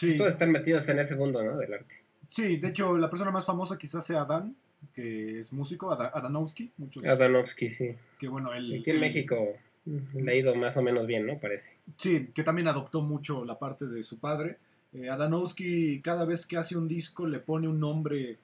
[0.00, 0.16] Sí.
[0.16, 1.58] Todos están metidos en ese mundo, ¿no?
[1.58, 1.96] Del arte.
[2.26, 4.56] Sí, de hecho, la persona más famosa quizás sea Dan,
[4.94, 6.72] que es músico, Adanovsky.
[6.78, 7.94] Muchos, Adanovsky, sí.
[8.18, 8.78] Que bueno, él...
[8.80, 9.36] Aquí en México
[9.84, 11.38] le ha ido más o menos bien, ¿no?
[11.38, 11.76] Parece.
[11.98, 14.56] Sí, que también adoptó mucho la parte de su padre.
[14.94, 18.38] Eh, Adanovsky cada vez que hace un disco le pone un nombre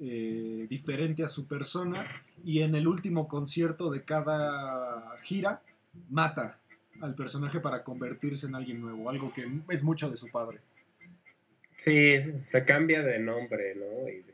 [0.00, 2.04] eh, diferente a su persona
[2.44, 5.62] y en el último concierto de cada gira
[6.10, 6.58] mata
[7.00, 10.58] al personaje para convertirse en alguien nuevo, algo que es mucho de su padre.
[11.78, 14.08] Sí, se cambia de nombre, ¿no?
[14.08, 14.24] Y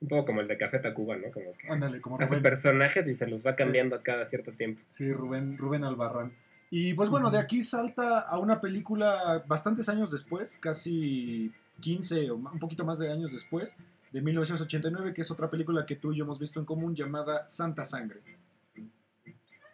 [0.00, 1.30] Un poco como el de Café Tacuba, ¿no?
[1.32, 2.42] Como que Ándale, como hace Rubén.
[2.42, 3.62] personajes y se los va Sí.
[3.64, 4.80] cambiando cada cierto tiempo.
[4.90, 6.32] Sí, Rubén, Rubén Albarrán.
[6.70, 12.36] Y pues bueno, de aquí salta a una película bastantes años después, casi 15 o
[12.36, 13.76] un poquito más de años después,
[14.12, 17.48] de 1989, que es otra película que tú y yo hemos visto en común llamada
[17.48, 18.20] Santa Sangre.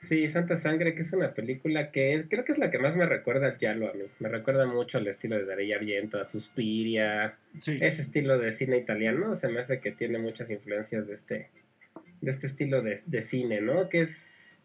[0.00, 2.96] Sí, Santa Sangre, que es una película que es- creo que es la que más
[2.96, 4.04] me recuerda al Yalo a mí.
[4.18, 8.78] Me recuerda mucho al estilo de Darío Argento, a Suspiria, Sí, ese estilo de cine
[8.78, 9.34] italiano.
[9.36, 11.50] Se me hace que tiene muchas influencias de este,
[12.22, 13.88] de este estilo de, de cine, ¿no?
[13.90, 14.58] Que es,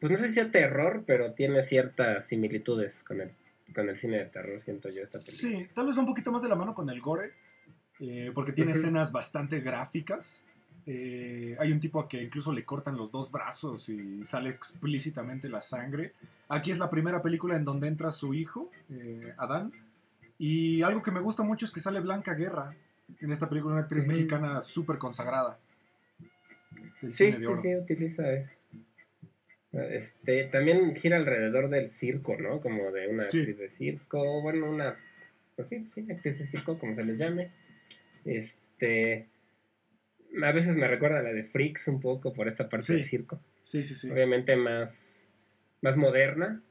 [0.00, 3.30] pues no sé si sea terror, pero tiene ciertas similitudes con el,
[3.74, 5.66] con el cine de terror, siento yo, esta película.
[5.66, 7.30] sí, tal vez un poquito más de la mano con el gore,
[8.00, 10.44] eh, porque tiene escenas bastante gráficas.
[10.90, 15.50] Eh, hay un tipo a que incluso le cortan los dos brazos y sale explícitamente
[15.50, 16.14] la sangre.
[16.48, 19.70] Aquí es la primera película en donde entra su hijo, eh, Adán.
[20.38, 22.74] Y algo que me gusta mucho es que sale Blanca Guerra
[23.20, 25.58] en esta película, una actriz mexicana súper consagrada.
[27.02, 28.48] Del Sí, cine de sí, sí, utiliza eso.
[29.72, 32.60] Este, también gira alrededor del circo, ¿no?
[32.62, 33.40] Como de una Sí.
[33.40, 34.94] actriz de circo, bueno, una,
[35.54, 37.50] pues sí, sí, actriz de circo, como se les llame.
[38.24, 39.26] Este,
[40.42, 42.92] a veces me recuerda a la de Freaks un poco por esta parte Sí.
[42.94, 43.40] del circo.
[43.62, 44.10] Sí, sí, sí.
[44.10, 45.26] Obviamente más,
[45.82, 46.62] más moderna.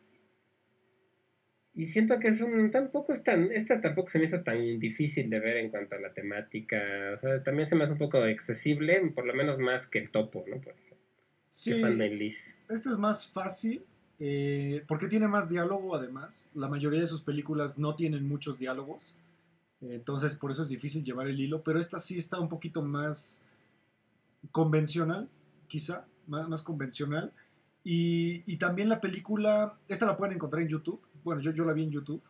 [1.74, 5.30] Y siento que es un, tampoco es tan, esta tampoco se me hizo tan difícil
[5.30, 6.80] de ver en cuanto a la temática.
[7.14, 10.10] O sea, también se me hace un poco accesible, por lo menos más que el
[10.10, 10.60] topo, ¿no?
[10.60, 10.98] Por ejemplo.
[11.46, 11.72] Sí,
[12.70, 13.86] este es más fácil
[14.20, 16.50] eh, porque tiene más diálogo además.
[16.56, 19.16] La mayoría de sus películas no tienen muchos diálogos.
[19.80, 21.62] Entonces por eso es difícil llevar el hilo.
[21.64, 23.44] Pero esta sí está un poquito más
[24.52, 25.30] convencional,
[25.68, 26.06] quizá.
[26.28, 27.32] Más, más convencional.
[27.84, 31.02] Y, y también la película, esta la pueden encontrar en YouTube.
[31.24, 32.22] Bueno, yo, yo la vi en YouTube.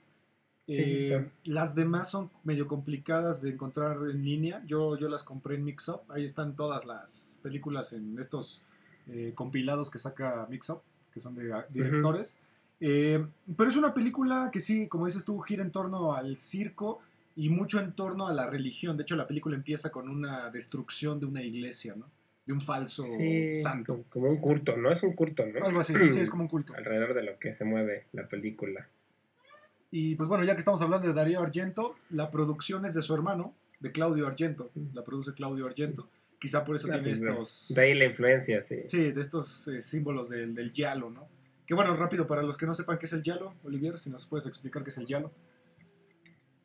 [0.67, 4.61] Sí Eh, las demás son medio complicadas de encontrar en línea.
[4.65, 6.01] Yo, yo las compré en Mixup.
[6.11, 8.65] Ahí están todas las películas en estos
[9.07, 10.81] eh, compilados que saca Mixup,
[11.13, 12.39] que son de ah, directores.
[12.79, 13.25] Eh,
[13.55, 16.99] pero es una película que sí, como dices tú, gira en torno al circo
[17.37, 18.97] y mucho en torno a la religión.
[18.97, 22.09] De hecho, la película empieza con una destrucción de una iglesia, ¿no?
[22.45, 24.03] De un falso Sí, santo.
[24.09, 24.91] como, un culto, ¿no?
[24.91, 25.65] Es un culto, ¿no?
[25.65, 26.73] Algo así, sí, es como un culto.
[26.75, 28.87] Alrededor de lo que se mueve la película.
[29.91, 33.13] Y pues bueno, ya que estamos hablando de Darío Argento, la producción es de su
[33.13, 34.71] hermano, de Claudio Argento.
[34.93, 36.09] La produce Claudio Argento.
[36.39, 37.73] Quizá por eso Ah, tiene pues, estos...
[37.75, 38.77] De ahí la influencia, sí.
[38.87, 41.27] Sí, de estos eh, símbolos del, del giallo, ¿no?
[41.65, 44.25] Que bueno, rápido, para los que no sepan qué es el giallo, Olivier, si nos
[44.25, 45.31] puedes explicar qué es el giallo.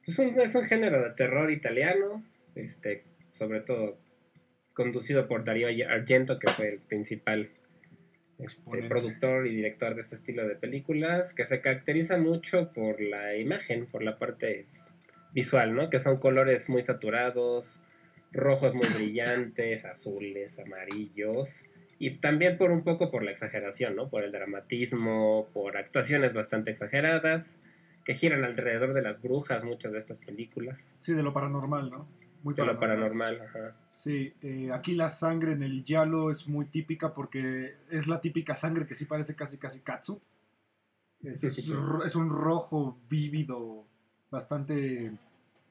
[0.07, 3.99] Es un, es un género de terror italiano, este, sobre todo
[4.73, 7.51] conducido por Darío Argento, que fue el principal
[8.39, 13.37] este, productor y director de este estilo de películas, que se caracteriza mucho por la
[13.37, 14.67] imagen, por la parte
[15.33, 15.91] visual, ¿no?
[15.91, 17.83] Que son colores muy saturados,
[18.33, 21.65] rojos muy brillantes, azules, amarillos,
[21.99, 24.11] y también por un poco por la exageración, ¿no?
[24.11, 27.61] Por el dramatismo, por actuaciones bastante exageradas,
[28.05, 30.93] que giran alrededor de las brujas, muchas de estas películas.
[30.99, 32.09] Sí, de lo paranormal, ¿no?
[32.43, 33.77] Muy De lo paranormal, ajá.
[33.87, 38.55] Sí, eh, aquí la sangre en el giallo es muy típica porque es la típica
[38.55, 40.21] sangre que sí parece casi casi katsu.
[41.23, 41.69] Es,
[42.17, 43.85] un rojo vívido
[44.31, 45.13] bastante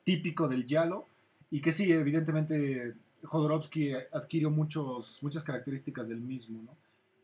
[0.05, 1.05] típico del giallo
[1.49, 6.61] y que sí, evidentemente Jodorowsky adquirió muchos, muchas características del mismo.
[6.63, 6.77] ¿no?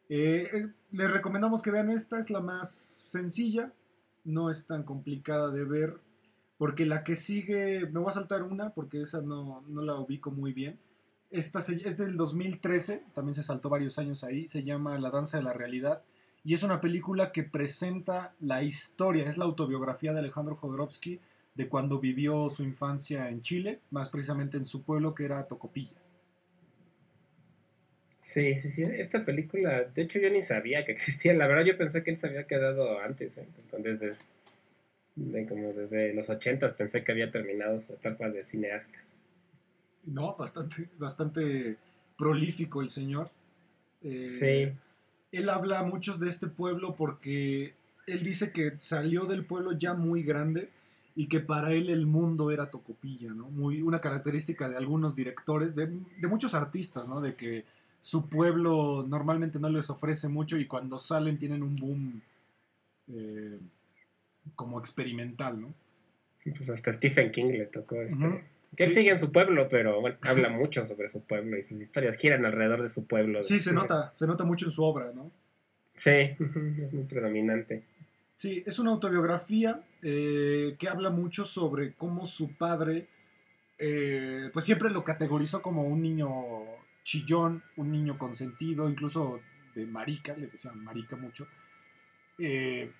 [0.09, 3.71] Eh, eh, les recomendamos que vean esta, es la más sencilla,
[4.27, 5.99] no es tan complicada de ver,
[6.57, 10.31] porque la que sigue, me voy a saltar una porque esa no, no la ubico
[10.31, 10.79] muy bien.
[11.31, 15.37] Esta se- es del 2013, también se saltó varios años ahí, se llama La Danza
[15.37, 16.03] de la Realidad
[16.43, 21.19] y es una película que presenta la historia, es la autobiografía de Alejandro Jodorowsky
[21.55, 25.97] de cuando vivió su infancia en Chile, más precisamente en su pueblo que era Tocopilla.
[28.27, 28.83] Sí, sí, sí.
[28.83, 31.33] Esta película, de hecho yo ni sabía que existía.
[31.33, 33.47] La verdad yo pensé que él se había quedado antes, ¿eh?
[33.79, 34.15] desde,
[35.15, 38.99] de como desde los ochentas pensé que había terminado su etapa de cineasta.
[40.03, 41.77] No, bastante, bastante
[42.17, 43.29] prolífico el señor.
[44.03, 44.73] Eh, Sí,
[45.31, 47.75] Él habla mucho de este pueblo porque
[48.07, 50.69] él dice que salió del pueblo ya muy grande
[51.15, 53.49] y que para él el mundo era Tocopilla, ¿no?
[53.49, 57.21] Muy, una característica de algunos directores, de, de muchos artistas, ¿no?
[57.21, 57.63] De que
[57.99, 62.21] su pueblo normalmente no les ofrece mucho y cuando salen tienen un boom
[63.09, 63.59] eh,
[64.55, 65.73] como experimental, ¿no?
[66.55, 68.45] pues hasta Stephen King le tocó este.
[68.75, 68.95] Que él Sí.
[68.95, 72.45] sigue en su pueblo, pero bueno, habla mucho sobre su pueblo y sus historias giran
[72.45, 73.43] alrededor de su pueblo.
[73.43, 75.29] Sí, se nota, se nota mucho en su obra, ¿no?
[75.95, 76.09] Sí,
[76.77, 77.83] es muy predominante.
[78.35, 83.07] Sí, es una autobiografía eh, que habla mucho sobre cómo su padre
[83.79, 86.29] eh, pues siempre lo categorizó como un niño
[87.07, 89.39] chillón, un niño consentido, incluso
[89.73, 91.47] de marica, le decían marica mucho.
[92.37, 92.91] Eh,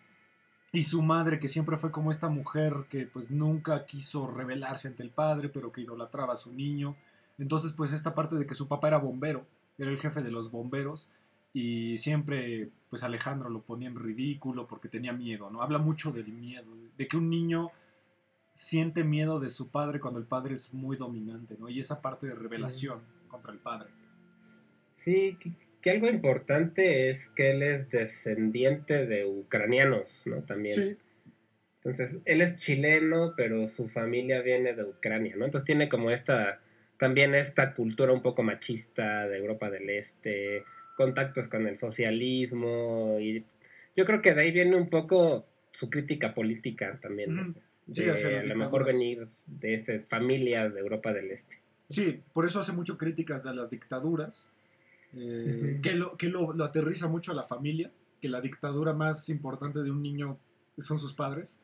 [0.71, 5.03] y su madre, que siempre fue como esta mujer que pues nunca quiso rebelarse ante
[5.03, 6.95] el padre, pero que idolatraba a su niño.
[7.37, 9.45] Entonces, pues esta parte de que su papá era bombero,
[9.77, 11.09] era el jefe de los bomberos,
[11.51, 15.61] y siempre, pues Alejandro lo ponía en ridículo porque tenía miedo, ¿no?
[15.61, 17.71] Habla mucho del miedo, de que un niño
[18.53, 21.67] siente miedo de su padre cuando el padre es muy dominante, ¿no?
[21.67, 23.89] Y esa parte de revelación contra el padre.
[24.95, 25.37] Sí,
[25.81, 30.43] que, algo importante es que él es descendiente de ucranianos, ¿no?
[30.43, 30.73] También.
[30.73, 30.97] Sí.
[31.77, 35.45] Entonces, él es chileno, pero su familia viene de Ucrania, ¿no?
[35.45, 36.59] Entonces tiene como esta,
[36.97, 40.65] también esta cultura un poco machista de Europa del Este,
[40.97, 43.45] contactos con el socialismo, y
[43.95, 47.55] yo creo que de ahí viene un poco su crítica política también, ¿no?
[47.91, 51.61] Sí, a lo mejor venir de este, familias de Europa del Este.
[51.89, 54.51] Sí, por eso hace mucho críticas a las dictaduras,
[55.13, 59.81] eh, que, lo, que lo, aterriza mucho a la familia, que la dictadura más importante
[59.81, 60.37] de un niño
[60.77, 61.59] son sus padres.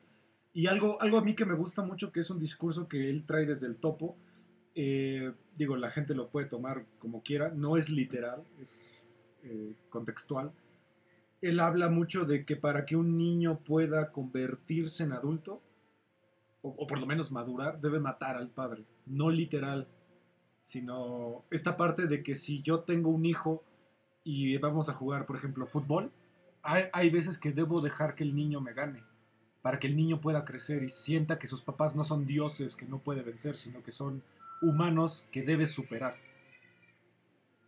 [0.53, 3.26] Y algo, algo a mí que me gusta mucho, que es un discurso que él
[3.26, 4.15] trae desde el topo,
[4.76, 9.03] eh, digo, la gente lo puede tomar como quiera, no es literal, es
[9.43, 10.51] eh, contextual.
[11.41, 15.61] Él habla mucho de que para que un niño pueda convertirse en adulto,
[16.61, 18.86] o, por lo menos madurar, debe matar al padre.
[19.05, 19.88] No literal,
[20.64, 23.64] sino esta parte de que si yo tengo un hijo
[24.24, 26.11] y vamos a jugar, por ejemplo, fútbol,
[26.61, 29.03] hay, hay, veces que debo dejar que el niño me gane,
[29.61, 32.86] para que el niño pueda crecer y sienta que sus papás no son dioses que
[32.86, 34.24] no puede vencer, sino que son
[34.61, 36.16] humanos que debe superar.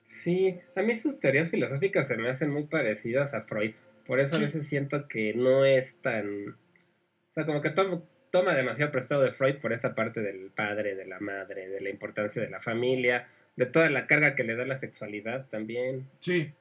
[0.05, 3.73] Sí, a mí sus teorías filosóficas se me hacen muy parecidas a Freud.
[4.05, 6.49] Por eso a veces siento que no es tan...
[6.49, 8.03] O sea, como que tomo,
[8.35, 11.89] toma demasiado prestado de Freud por esta parte del padre, de la madre, de la
[11.89, 16.09] importancia de la familia, de toda la carga que le da la sexualidad también.
[16.19, 16.51] Sí,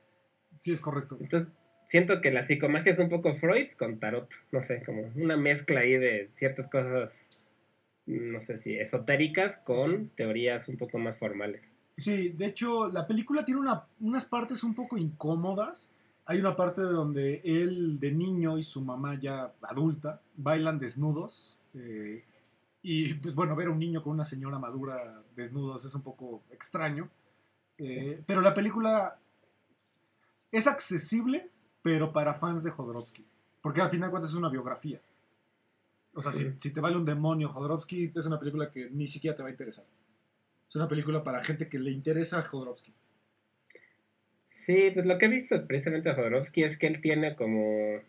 [0.61, 1.19] sí, es correcto.
[1.21, 1.49] Entonces,
[1.85, 5.81] siento que la psicomagia es un poco Freud con tarot, no sé, como una mezcla
[5.81, 7.29] ahí de ciertas cosas,
[8.07, 11.69] no sé si esotéricas con teorías un poco más formales.
[11.97, 13.63] Sí, de hecho, la película tiene
[13.99, 15.91] unas partes un poco incómodas
[16.27, 21.59] hay una parte donde él de niño y su mamá ya adulta bailan desnudos.
[21.75, 22.25] Eh,
[22.83, 26.43] y pues bueno, ver a un niño con una señora madura desnudos es un poco
[26.51, 27.09] extraño.
[27.79, 29.19] Eh, pero la película
[30.53, 31.51] es accesible,
[31.83, 33.25] pero para fans de Jodorowsky.
[33.61, 35.01] Porque al final de cuentas es una biografía.
[36.13, 39.37] O sea, si, si, te vale un demonio Jodorowsky, es una película que ni siquiera
[39.37, 39.85] te va a interesar.
[40.69, 42.93] Es una película para gente que le interesa a Jodorowsky.
[44.49, 48.01] Sí, pues lo que he visto precisamente de Jodorowsky es que él tiene como...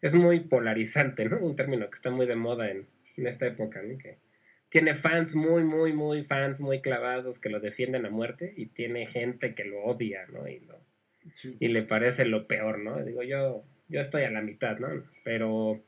[0.00, 1.38] Es muy polarizante, ¿no?
[1.38, 2.86] Un término que está muy de moda en,
[3.26, 3.98] esta época, ¿no?
[3.98, 4.18] Que
[4.68, 9.06] tiene fans muy, muy, muy fans, muy clavados que lo defienden a muerte y tiene
[9.06, 10.46] gente que lo odia, ¿no?
[10.46, 10.78] Y, lo,
[11.58, 13.02] y le parece lo peor, ¿no?
[13.02, 14.88] Digo, yo, yo estoy a la mitad, ¿no?
[15.24, 15.82] Pero,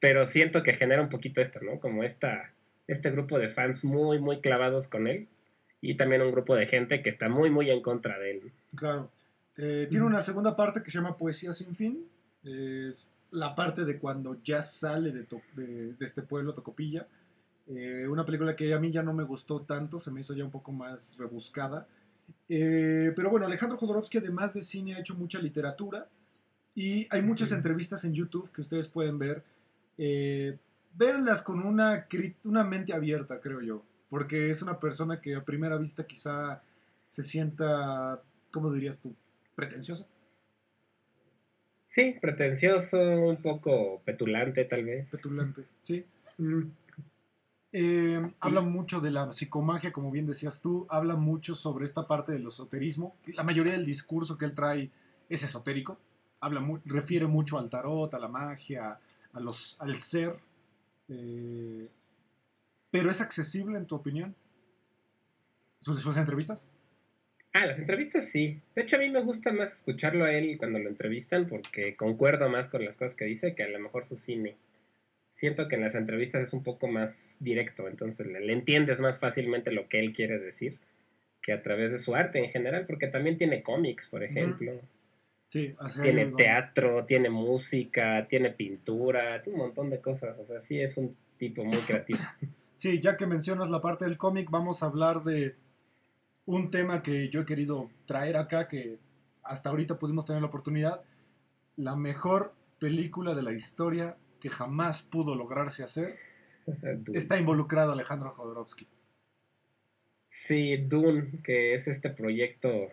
[0.00, 1.80] pero siento que genera un poquito esto, ¿no?
[1.80, 2.54] Como esta,
[2.86, 5.28] este grupo de fans muy, muy clavados con él
[5.80, 8.52] y también un grupo de gente que está muy, muy en contra de él.
[8.74, 9.10] Claro.
[9.56, 12.08] Eh, tiene una segunda parte que se llama Poesía sin fin.
[12.42, 17.06] Es la parte de cuando ya sale de, de, este pueblo, Tocopilla.
[17.66, 20.44] Eh, una película que a mí ya no me gustó tanto, se me hizo ya
[20.44, 21.86] un poco más rebuscada.
[22.48, 26.08] Eh, pero bueno, Alejandro Jodorowsky, además de cine, ha hecho mucha literatura.
[26.74, 29.42] Y hay muchas entrevistas en YouTube que ustedes pueden ver.
[30.94, 32.06] véanlas con una,
[32.44, 33.82] una mente abierta, creo yo.
[34.08, 36.62] Porque es una persona que a primera vista quizá
[37.08, 39.14] se sienta, ¿cómo dirías tú?
[39.58, 40.06] pretencioso.
[41.88, 45.10] Sí, pretencioso, un poco petulante tal vez.
[45.10, 46.04] Petulante, sí.
[46.36, 46.64] Mm.
[47.72, 52.32] Eh, habla mucho de la psicomagia, como bien decías tú, habla mucho sobre esta parte
[52.32, 53.16] del esoterismo.
[53.28, 54.90] La mayoría del discurso que él trae
[55.30, 55.98] es esotérico,
[56.40, 58.98] habla refiere mucho al tarot, a la magia,
[59.32, 60.38] a los, al ser.
[61.08, 61.88] Eh,
[62.90, 64.34] pero es accesible en tu opinión.
[65.80, 66.68] ¿Sus, sus entrevistas?
[67.52, 68.60] Ah, las entrevistas sí.
[68.74, 72.48] De hecho, a mí me gusta más escucharlo a él cuando lo entrevistan porque concuerdo
[72.48, 74.56] más con las cosas que dice que a lo mejor su cine.
[75.30, 79.72] Siento que en las entrevistas es un poco más directo, entonces le, entiendes más fácilmente
[79.72, 80.78] lo que él quiere decir
[81.40, 84.80] que a través de su arte en general, porque también tiene cómics, por ejemplo.
[85.46, 90.36] Sí, tiene teatro, tiene música, tiene pintura, un montón de cosas.
[90.38, 92.18] O sea, sí es un tipo muy creativo.
[92.76, 95.56] Sí, ya que mencionas la parte del cómic, vamos a hablar de
[96.48, 98.98] un tema que yo he querido traer acá, que
[99.42, 101.02] hasta ahorita pudimos tener la oportunidad,
[101.76, 106.14] la mejor película de la historia que jamás pudo lograrse hacer,
[107.12, 108.88] está involucrado Alejandro Jodorowsky.
[110.30, 112.92] Sí, Dune, que es este proyecto,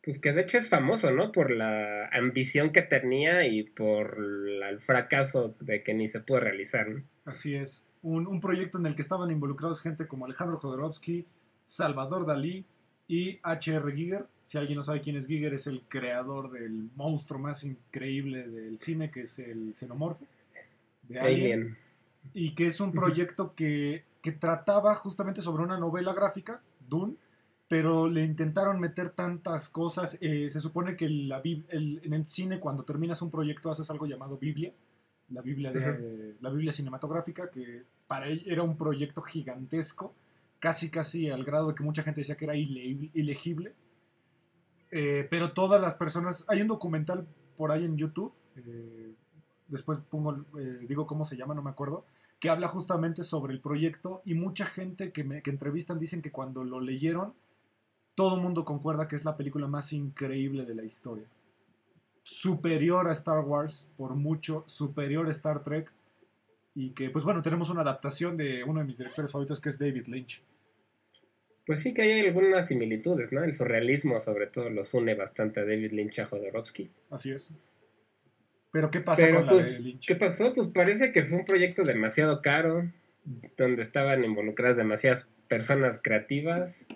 [0.00, 1.32] pues que de hecho es famoso, ¿no?
[1.32, 6.88] Por la ambición que tenía y por el fracaso de que ni se pudo realizar,
[6.88, 7.02] ¿no?
[7.24, 7.90] Así es.
[8.02, 11.26] Un, un proyecto en el que estaban involucrados gente como Alejandro Jodorowsky,
[11.64, 12.64] Salvador Dalí
[13.08, 13.92] y H.R.
[13.94, 14.26] Giger.
[14.46, 18.78] Si alguien no sabe quién es Giger, es el creador del monstruo más increíble del
[18.78, 20.26] cine, que es el xenomorfo
[21.08, 21.40] de Alien.
[21.42, 21.78] Alien.
[22.32, 27.14] y que es un proyecto que, que trataba justamente sobre una novela gráfica, Dune,
[27.68, 30.18] pero le intentaron meter tantas cosas.
[30.20, 34.06] eh, se supone que la el- en el cine, cuando terminas un proyecto, haces algo
[34.06, 34.72] llamado Biblia,
[35.30, 40.14] la Biblia, de, la Biblia cinematográfica, que para él era un proyecto gigantesco,
[40.64, 43.74] casi casi al grado de que mucha gente decía que era ile- ilegible.
[44.90, 49.12] Eh, pero todas las personas, hay un documental por ahí en YouTube, eh,
[49.68, 52.06] después pongo, eh, digo cómo se llama, no me acuerdo,
[52.40, 56.32] que habla justamente sobre el proyecto y mucha gente que, me, que entrevistan dicen que
[56.32, 57.34] cuando lo leyeron,
[58.14, 61.26] todo el mundo concuerda que es la película más increíble de la historia.
[62.22, 65.92] Superior a Star Wars, por mucho, superior a Star Trek.
[66.74, 69.78] Y que, pues bueno, tenemos una adaptación de uno de mis directores favoritos que es
[69.78, 70.42] David Lynch.
[71.66, 73.42] Pues sí que hay algunas similitudes, ¿no?
[73.42, 76.90] El surrealismo sobre todo los une bastante a David Lynch a Jodorowsky.
[77.10, 77.52] Así es.
[78.70, 80.06] Pero ¿qué pasa Pero con la pues, de Lynch?
[80.06, 80.52] ¿qué pasó?
[80.52, 82.90] Pues parece que fue un proyecto demasiado caro,
[83.56, 86.86] donde estaban involucradas demasiadas personas creativas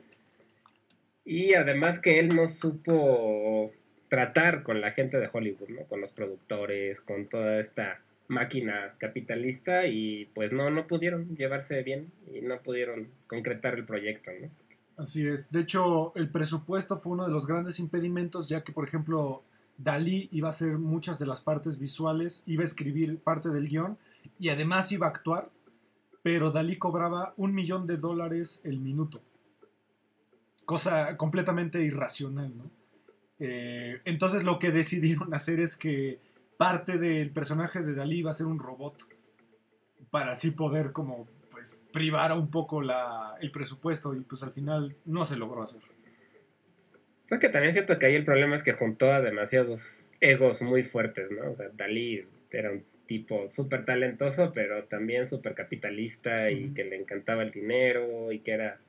[1.24, 3.72] y además que él no supo
[4.08, 5.82] tratar con la gente de Hollywood, ¿no?
[5.84, 12.12] Con los productores, con toda esta máquina capitalista y pues no, no pudieron llevarse bien
[12.32, 14.46] y no pudieron concretar el proyecto, ¿no?
[14.98, 15.50] Así es.
[15.52, 19.44] De hecho, el presupuesto fue uno de los grandes impedimentos, ya que, por ejemplo,
[19.78, 23.96] Dalí iba a hacer muchas de las partes visuales, iba a escribir parte del guion
[24.40, 25.50] y además iba a actuar,
[26.22, 29.22] pero Dalí cobraba un millón de dólares el minuto.
[30.64, 32.70] Cosa completamente irracional, ¿no?
[33.38, 36.18] Eh, entonces lo que decidieron hacer es que
[36.58, 39.08] parte del personaje de Dalí iba a ser un robot
[40.10, 44.96] para así poder como pues privar un poco la, el presupuesto y pues al final
[45.06, 45.80] no se logró hacer.
[47.28, 50.82] Pues que también siento que ahí el problema es que juntó a demasiados egos muy
[50.82, 51.52] fuertes, ¿no?
[51.52, 56.96] O sea, Dalí era un tipo súper talentoso, pero también súper capitalista y que le
[56.96, 58.80] encantaba el dinero y que era...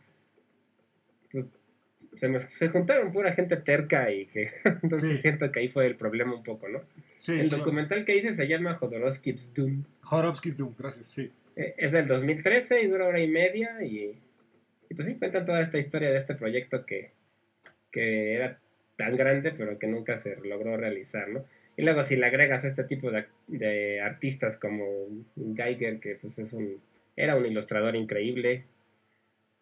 [2.20, 4.49] se, mez- se juntaron pura gente terca y que...
[4.84, 5.17] Entonces Sí.
[5.17, 6.82] siento que ahí fue el problema un poco, ¿no?
[7.17, 7.63] Sí, el claro.
[7.63, 9.84] documental que hice se llama Jodorowsky's Doom.
[10.01, 11.32] Jodorowsky's Doom, gracias, sí.
[11.55, 14.17] Eh, Es del 2013 y dura hora y media y,
[14.89, 17.11] y pues sí, cuentan toda esta historia de este proyecto que,
[17.91, 18.59] que era
[18.95, 21.45] tan grande pero que nunca se logró realizar, ¿no?
[21.78, 24.86] Y luego si le agregas a este tipo de, de artistas como
[25.55, 26.82] Geiger, que pues es un,
[27.15, 28.65] era un ilustrador increíble,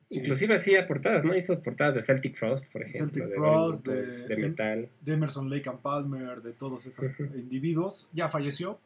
[0.09, 0.19] Sí.
[0.19, 1.35] inclusive hacía portadas, ¿no?
[1.35, 4.89] Hizo portadas de Celtic Frost, por ejemplo, Celtic de, Frost, de- de metal.
[5.01, 7.05] De Emerson, Lake and Palmer, de todos estos
[7.35, 8.07] individuos.
[8.13, 8.79] Ya falleció,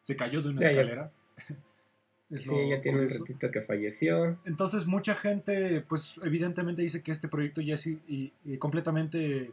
[0.00, 0.70] se cayó de una Ya, ya.
[0.72, 1.12] escalera.
[2.28, 4.36] Es Sí, ya tiene un ratito que falleció.
[4.44, 9.52] Entonces mucha gente, pues evidentemente dice que este proyecto ya es i- completamente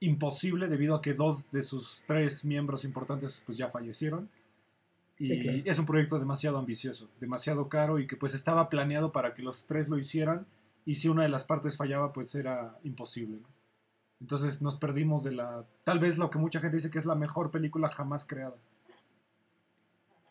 [0.00, 4.28] imposible debido a que dos de sus tres miembros importantes pues ya fallecieron.
[5.18, 5.58] Y Sí, claro.
[5.64, 9.66] es un proyecto demasiado ambicioso, demasiado caro y que pues estaba planeado para que los
[9.66, 10.46] tres lo hicieran
[10.84, 13.38] y si una de las partes fallaba pues era imposible.
[13.38, 13.48] ¿no?
[14.20, 17.14] Entonces nos perdimos de la, tal vez lo que mucha gente dice que es la
[17.14, 18.56] mejor película jamás creada.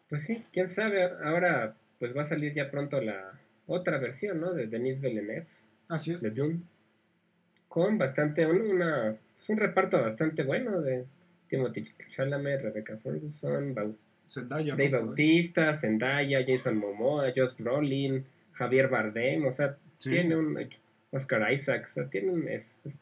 [0.10, 1.04] Pues sí, quién sabe.
[1.24, 4.54] Ahora pues va a salir ya pronto la otra versión, ¿no?
[4.54, 5.48] De Denis Villeneuve,
[5.90, 6.22] Así es.
[6.22, 6.62] de Dune.
[7.68, 11.06] Con bastante, un- una, pues un reparto bastante bueno de
[11.50, 13.98] Timothy Chalamet, Rebecca Ferguson, Bau-
[14.28, 14.76] Zendaya.
[14.76, 14.90] Dave.
[14.90, 20.10] Bautista, Zendaya, Jason Momoa, Josh Brolin, Javier Bardem, o sea, Sí.
[20.10, 20.58] tiene un
[21.12, 23.00] Oscar Isaac, o sea, tiene un es, es-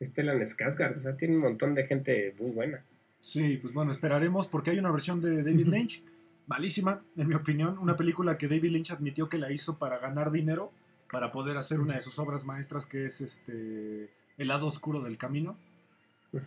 [0.00, 2.82] Stellan Skarsgård, o sea, tiene un montón de gente muy buena.
[3.20, 5.66] Sí, pues bueno, esperaremos porque hay una versión de David.
[5.66, 6.02] Lynch,
[6.46, 10.30] malísima, en mi opinión, una película que David Lynch admitió que la hizo para ganar
[10.30, 10.70] dinero,
[11.10, 15.16] para poder hacer una de sus obras maestras que es este El lado oscuro del
[15.18, 15.56] camino.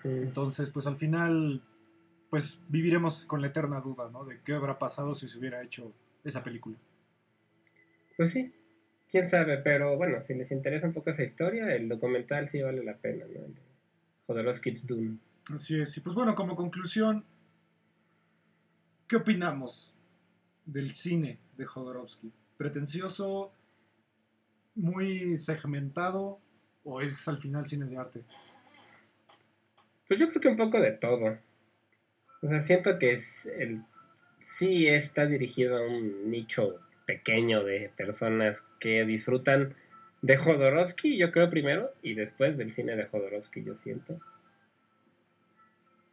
[0.06, 1.62] Entonces, pues al final,
[2.32, 4.24] pues viviremos con la eterna duda, ¿no?
[4.24, 6.78] De qué habrá pasado si se hubiera hecho esa película.
[8.16, 8.54] Pues sí,
[9.10, 12.86] quién sabe, pero bueno, si les interesa un poco esa historia, el documental sí vale
[12.86, 13.46] la pena, ¿no?
[13.46, 13.62] El de
[14.28, 15.18] Jodorowsky's Dune.
[15.54, 15.98] Así es.
[15.98, 17.26] Y pues bueno, como conclusión,
[19.10, 19.94] ¿qué opinamos
[20.66, 22.32] del cine de Jodorowsky?
[22.56, 23.52] ¿Pretencioso,
[24.76, 26.40] muy segmentado
[26.86, 28.24] o es al final cine de arte?
[30.08, 31.51] Pues yo creo que un poco de todo.
[32.42, 33.84] O sea, siento que es el,
[34.40, 39.76] sí está dirigido a un nicho pequeño de personas que disfrutan
[40.22, 44.20] de Jodorowsky, yo creo primero, y después del cine de Jodorowsky, yo siento.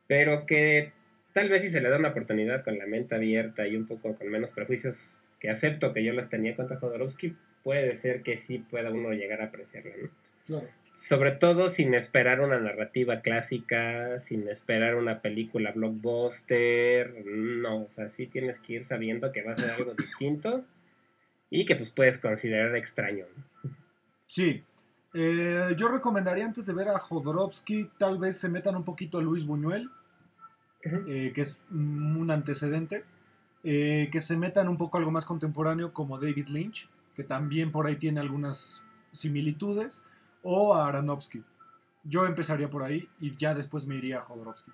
[0.07, 0.93] Pero que
[1.33, 4.17] tal vez si se le da una oportunidad con la mente abierta y un poco
[4.17, 8.59] con menos prejuicios, que acepto que yo las tenía contra Jodorowsky, puede ser que sí
[8.59, 10.11] pueda uno llegar a apreciarla, ¿no?
[10.47, 10.67] Claro.
[11.01, 18.11] Sobre todo sin esperar una narrativa clásica, sin esperar una película blockbuster, no, o sea,
[18.11, 20.65] sí tienes que ir sabiendo que va a ser algo distinto
[21.51, 23.27] y que pues puedes considerar extraño.
[24.27, 24.65] Sí.
[25.15, 29.23] Eh, yo recomendaría antes de ver a Jodorowsky, tal vez se metan un poquito a
[29.23, 29.89] Luis Buñuel,
[30.83, 33.05] eh, que es un antecedente.
[33.63, 37.87] eh, que se metan un poco algo más contemporáneo como David Lynch, que también por
[37.87, 40.05] ahí tiene algunas similitudes,
[40.43, 41.43] o a Aronofsky.
[42.05, 44.73] Yo empezaría por ahí y ya después me iría a Jodorowsky.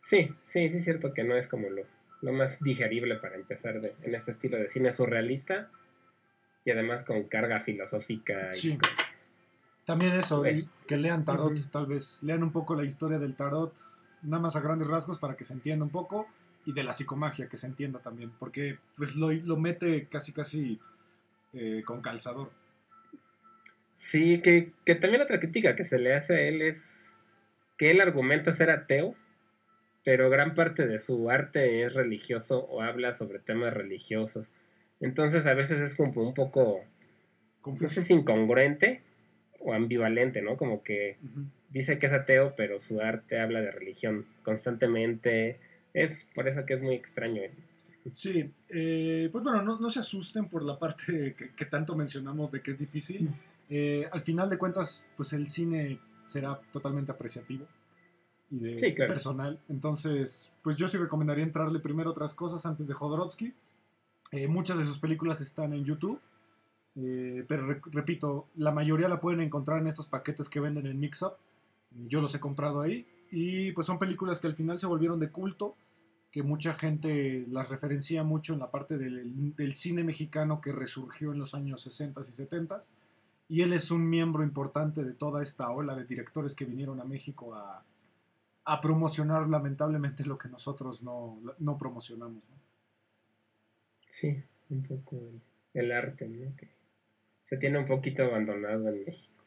[0.00, 1.82] Sí, sí, sí es cierto que no es como lo,
[2.22, 5.70] lo más digerible para empezar de- en este estilo de cine surrealista
[6.64, 8.50] y además con carga filosófica.
[8.52, 8.78] y Sí.
[8.78, 8.88] con-
[9.84, 12.22] También eso, Pues, que lean tarot, tal vez.
[12.22, 13.74] Lean un poco la historia del tarot,
[14.22, 16.28] nada más a grandes rasgos para que se entienda un poco,
[16.64, 20.78] y de la psicomagia que se entienda también, porque pues lo, lo mete casi casi
[21.52, 22.50] eh, con calzador.
[24.00, 27.18] Sí, que, que también otra crítica que se le hace a él es
[27.76, 29.14] que él argumenta ser ateo,
[30.02, 34.54] pero gran parte de su arte es religioso o habla sobre temas religiosos.
[35.00, 36.80] Entonces a veces es como un poco,
[37.66, 39.02] no sé si incongruente
[39.58, 40.56] o ambivalente, ¿no?
[40.56, 41.18] Como que
[41.68, 45.60] dice que es ateo, pero su arte habla de religión constantemente.
[45.92, 47.42] Es por eso que es muy extraño.
[47.42, 47.50] él.
[48.14, 52.50] Sí, eh, pues bueno, no, no se asusten por la parte que, que tanto mencionamos
[52.50, 53.28] de que es difícil.
[53.70, 57.66] Eh, al final de cuentas, pues el cine será totalmente apreciativo
[58.50, 59.12] y de Sí, claro.
[59.12, 59.60] personal.
[59.68, 63.54] Entonces, pues yo sí recomendaría entrarle primero a otras cosas antes de Jodorowsky.
[64.32, 66.20] Eh, muchas de sus películas están en YouTube,
[66.96, 70.98] eh, pero re- repito, la mayoría la pueden encontrar en estos paquetes que venden en
[71.00, 71.34] Mixup.
[72.08, 75.30] Yo los he comprado ahí y pues son películas que al final se volvieron de
[75.30, 75.76] culto
[76.32, 81.32] que mucha gente las referencia mucho en la parte del, del cine mexicano que resurgió
[81.32, 82.78] en los años 60 y 70
[83.50, 87.04] y él es un miembro importante de toda esta ola de directores que vinieron a
[87.04, 87.84] México a,
[88.64, 92.48] a promocionar lamentablemente lo que nosotros no, no promocionamos.
[92.48, 92.56] ¿no?
[94.06, 95.40] Sí, un poco el,
[95.74, 96.56] el arte, ¿no?
[96.56, 96.68] Que
[97.44, 99.44] se tiene un poquito abandonado en México.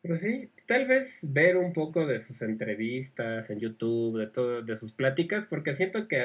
[0.00, 4.76] Pero sí, tal vez ver un poco de sus entrevistas en YouTube, de todo, de
[4.76, 6.24] sus pláticas, porque siento que,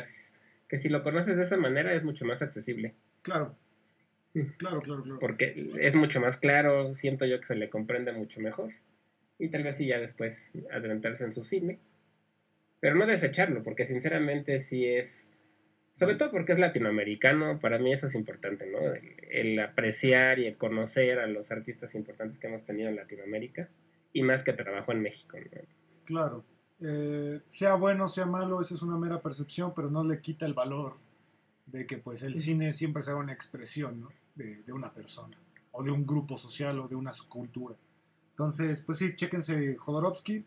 [0.67, 2.93] que si lo conoces de esa manera es mucho más accesible.
[3.23, 3.55] Claro.
[4.57, 5.19] Claro, claro, claro.
[5.19, 8.71] Porque es mucho más claro, siento yo que se le comprende mucho mejor.
[9.39, 11.79] Y tal vez sí ya después adelantarse en su cine.
[12.79, 15.31] Pero no desecharlo, porque sinceramente sí es...
[15.93, 18.79] Sobre todo porque es latinoamericano, para mí eso es importante, ¿no?
[18.93, 23.69] El, el apreciar y el conocer a los artistas importantes que hemos tenido en Latinoamérica.
[24.13, 25.61] Y más que trabajo en México, ¿no?
[26.05, 26.45] Claro.
[26.79, 30.53] Eh, sea bueno, sea malo, esa es una mera percepción, pero no le quita el
[30.53, 30.93] valor
[31.65, 34.09] de que pues el cine siempre será una expresión ¿no?
[34.38, 35.38] De, de una persona,
[35.71, 37.75] o de un grupo social, o de una cultura.
[38.31, 40.45] Entonces, pues sí, chéquense Jodorowsky.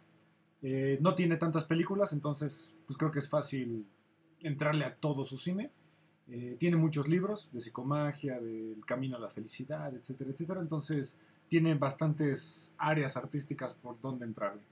[0.62, 3.86] Eh, no tiene tantas películas, entonces pues creo que es fácil
[4.42, 5.70] entrarle a todo su cine.
[6.28, 10.60] Eh, tiene muchos libros de psicomagia, del camino a la felicidad, etcétera, etcétera.
[10.60, 14.62] Entonces tiene bastantes áreas artísticas por donde entrarle.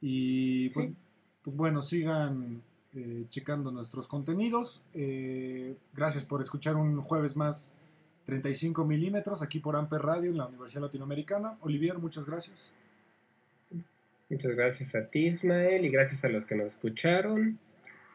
[0.00, 0.96] Y pues, Sí.
[1.42, 2.62] pues bueno, sigan
[2.94, 4.82] eh, checando nuestros contenidos.
[4.94, 7.76] Eh, gracias por escuchar un jueves más
[8.28, 11.56] 35 milímetros aquí por Amper Radio en la Universidad Latinoamericana.
[11.62, 12.74] Olivier, muchas gracias.
[14.28, 17.58] Muchas gracias a ti, Ismael, y gracias a los que nos escucharon.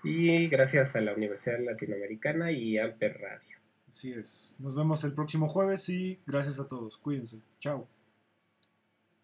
[0.04, 3.58] Y gracias a la Universidad Latinoamericana y Amper Radio.
[3.90, 4.56] Así es.
[4.60, 6.96] Nos vemos el próximo jueves y gracias a todos.
[6.98, 7.40] Cuídense.
[7.60, 7.88] Chao.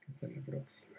[0.10, 0.99] Hasta la próxima.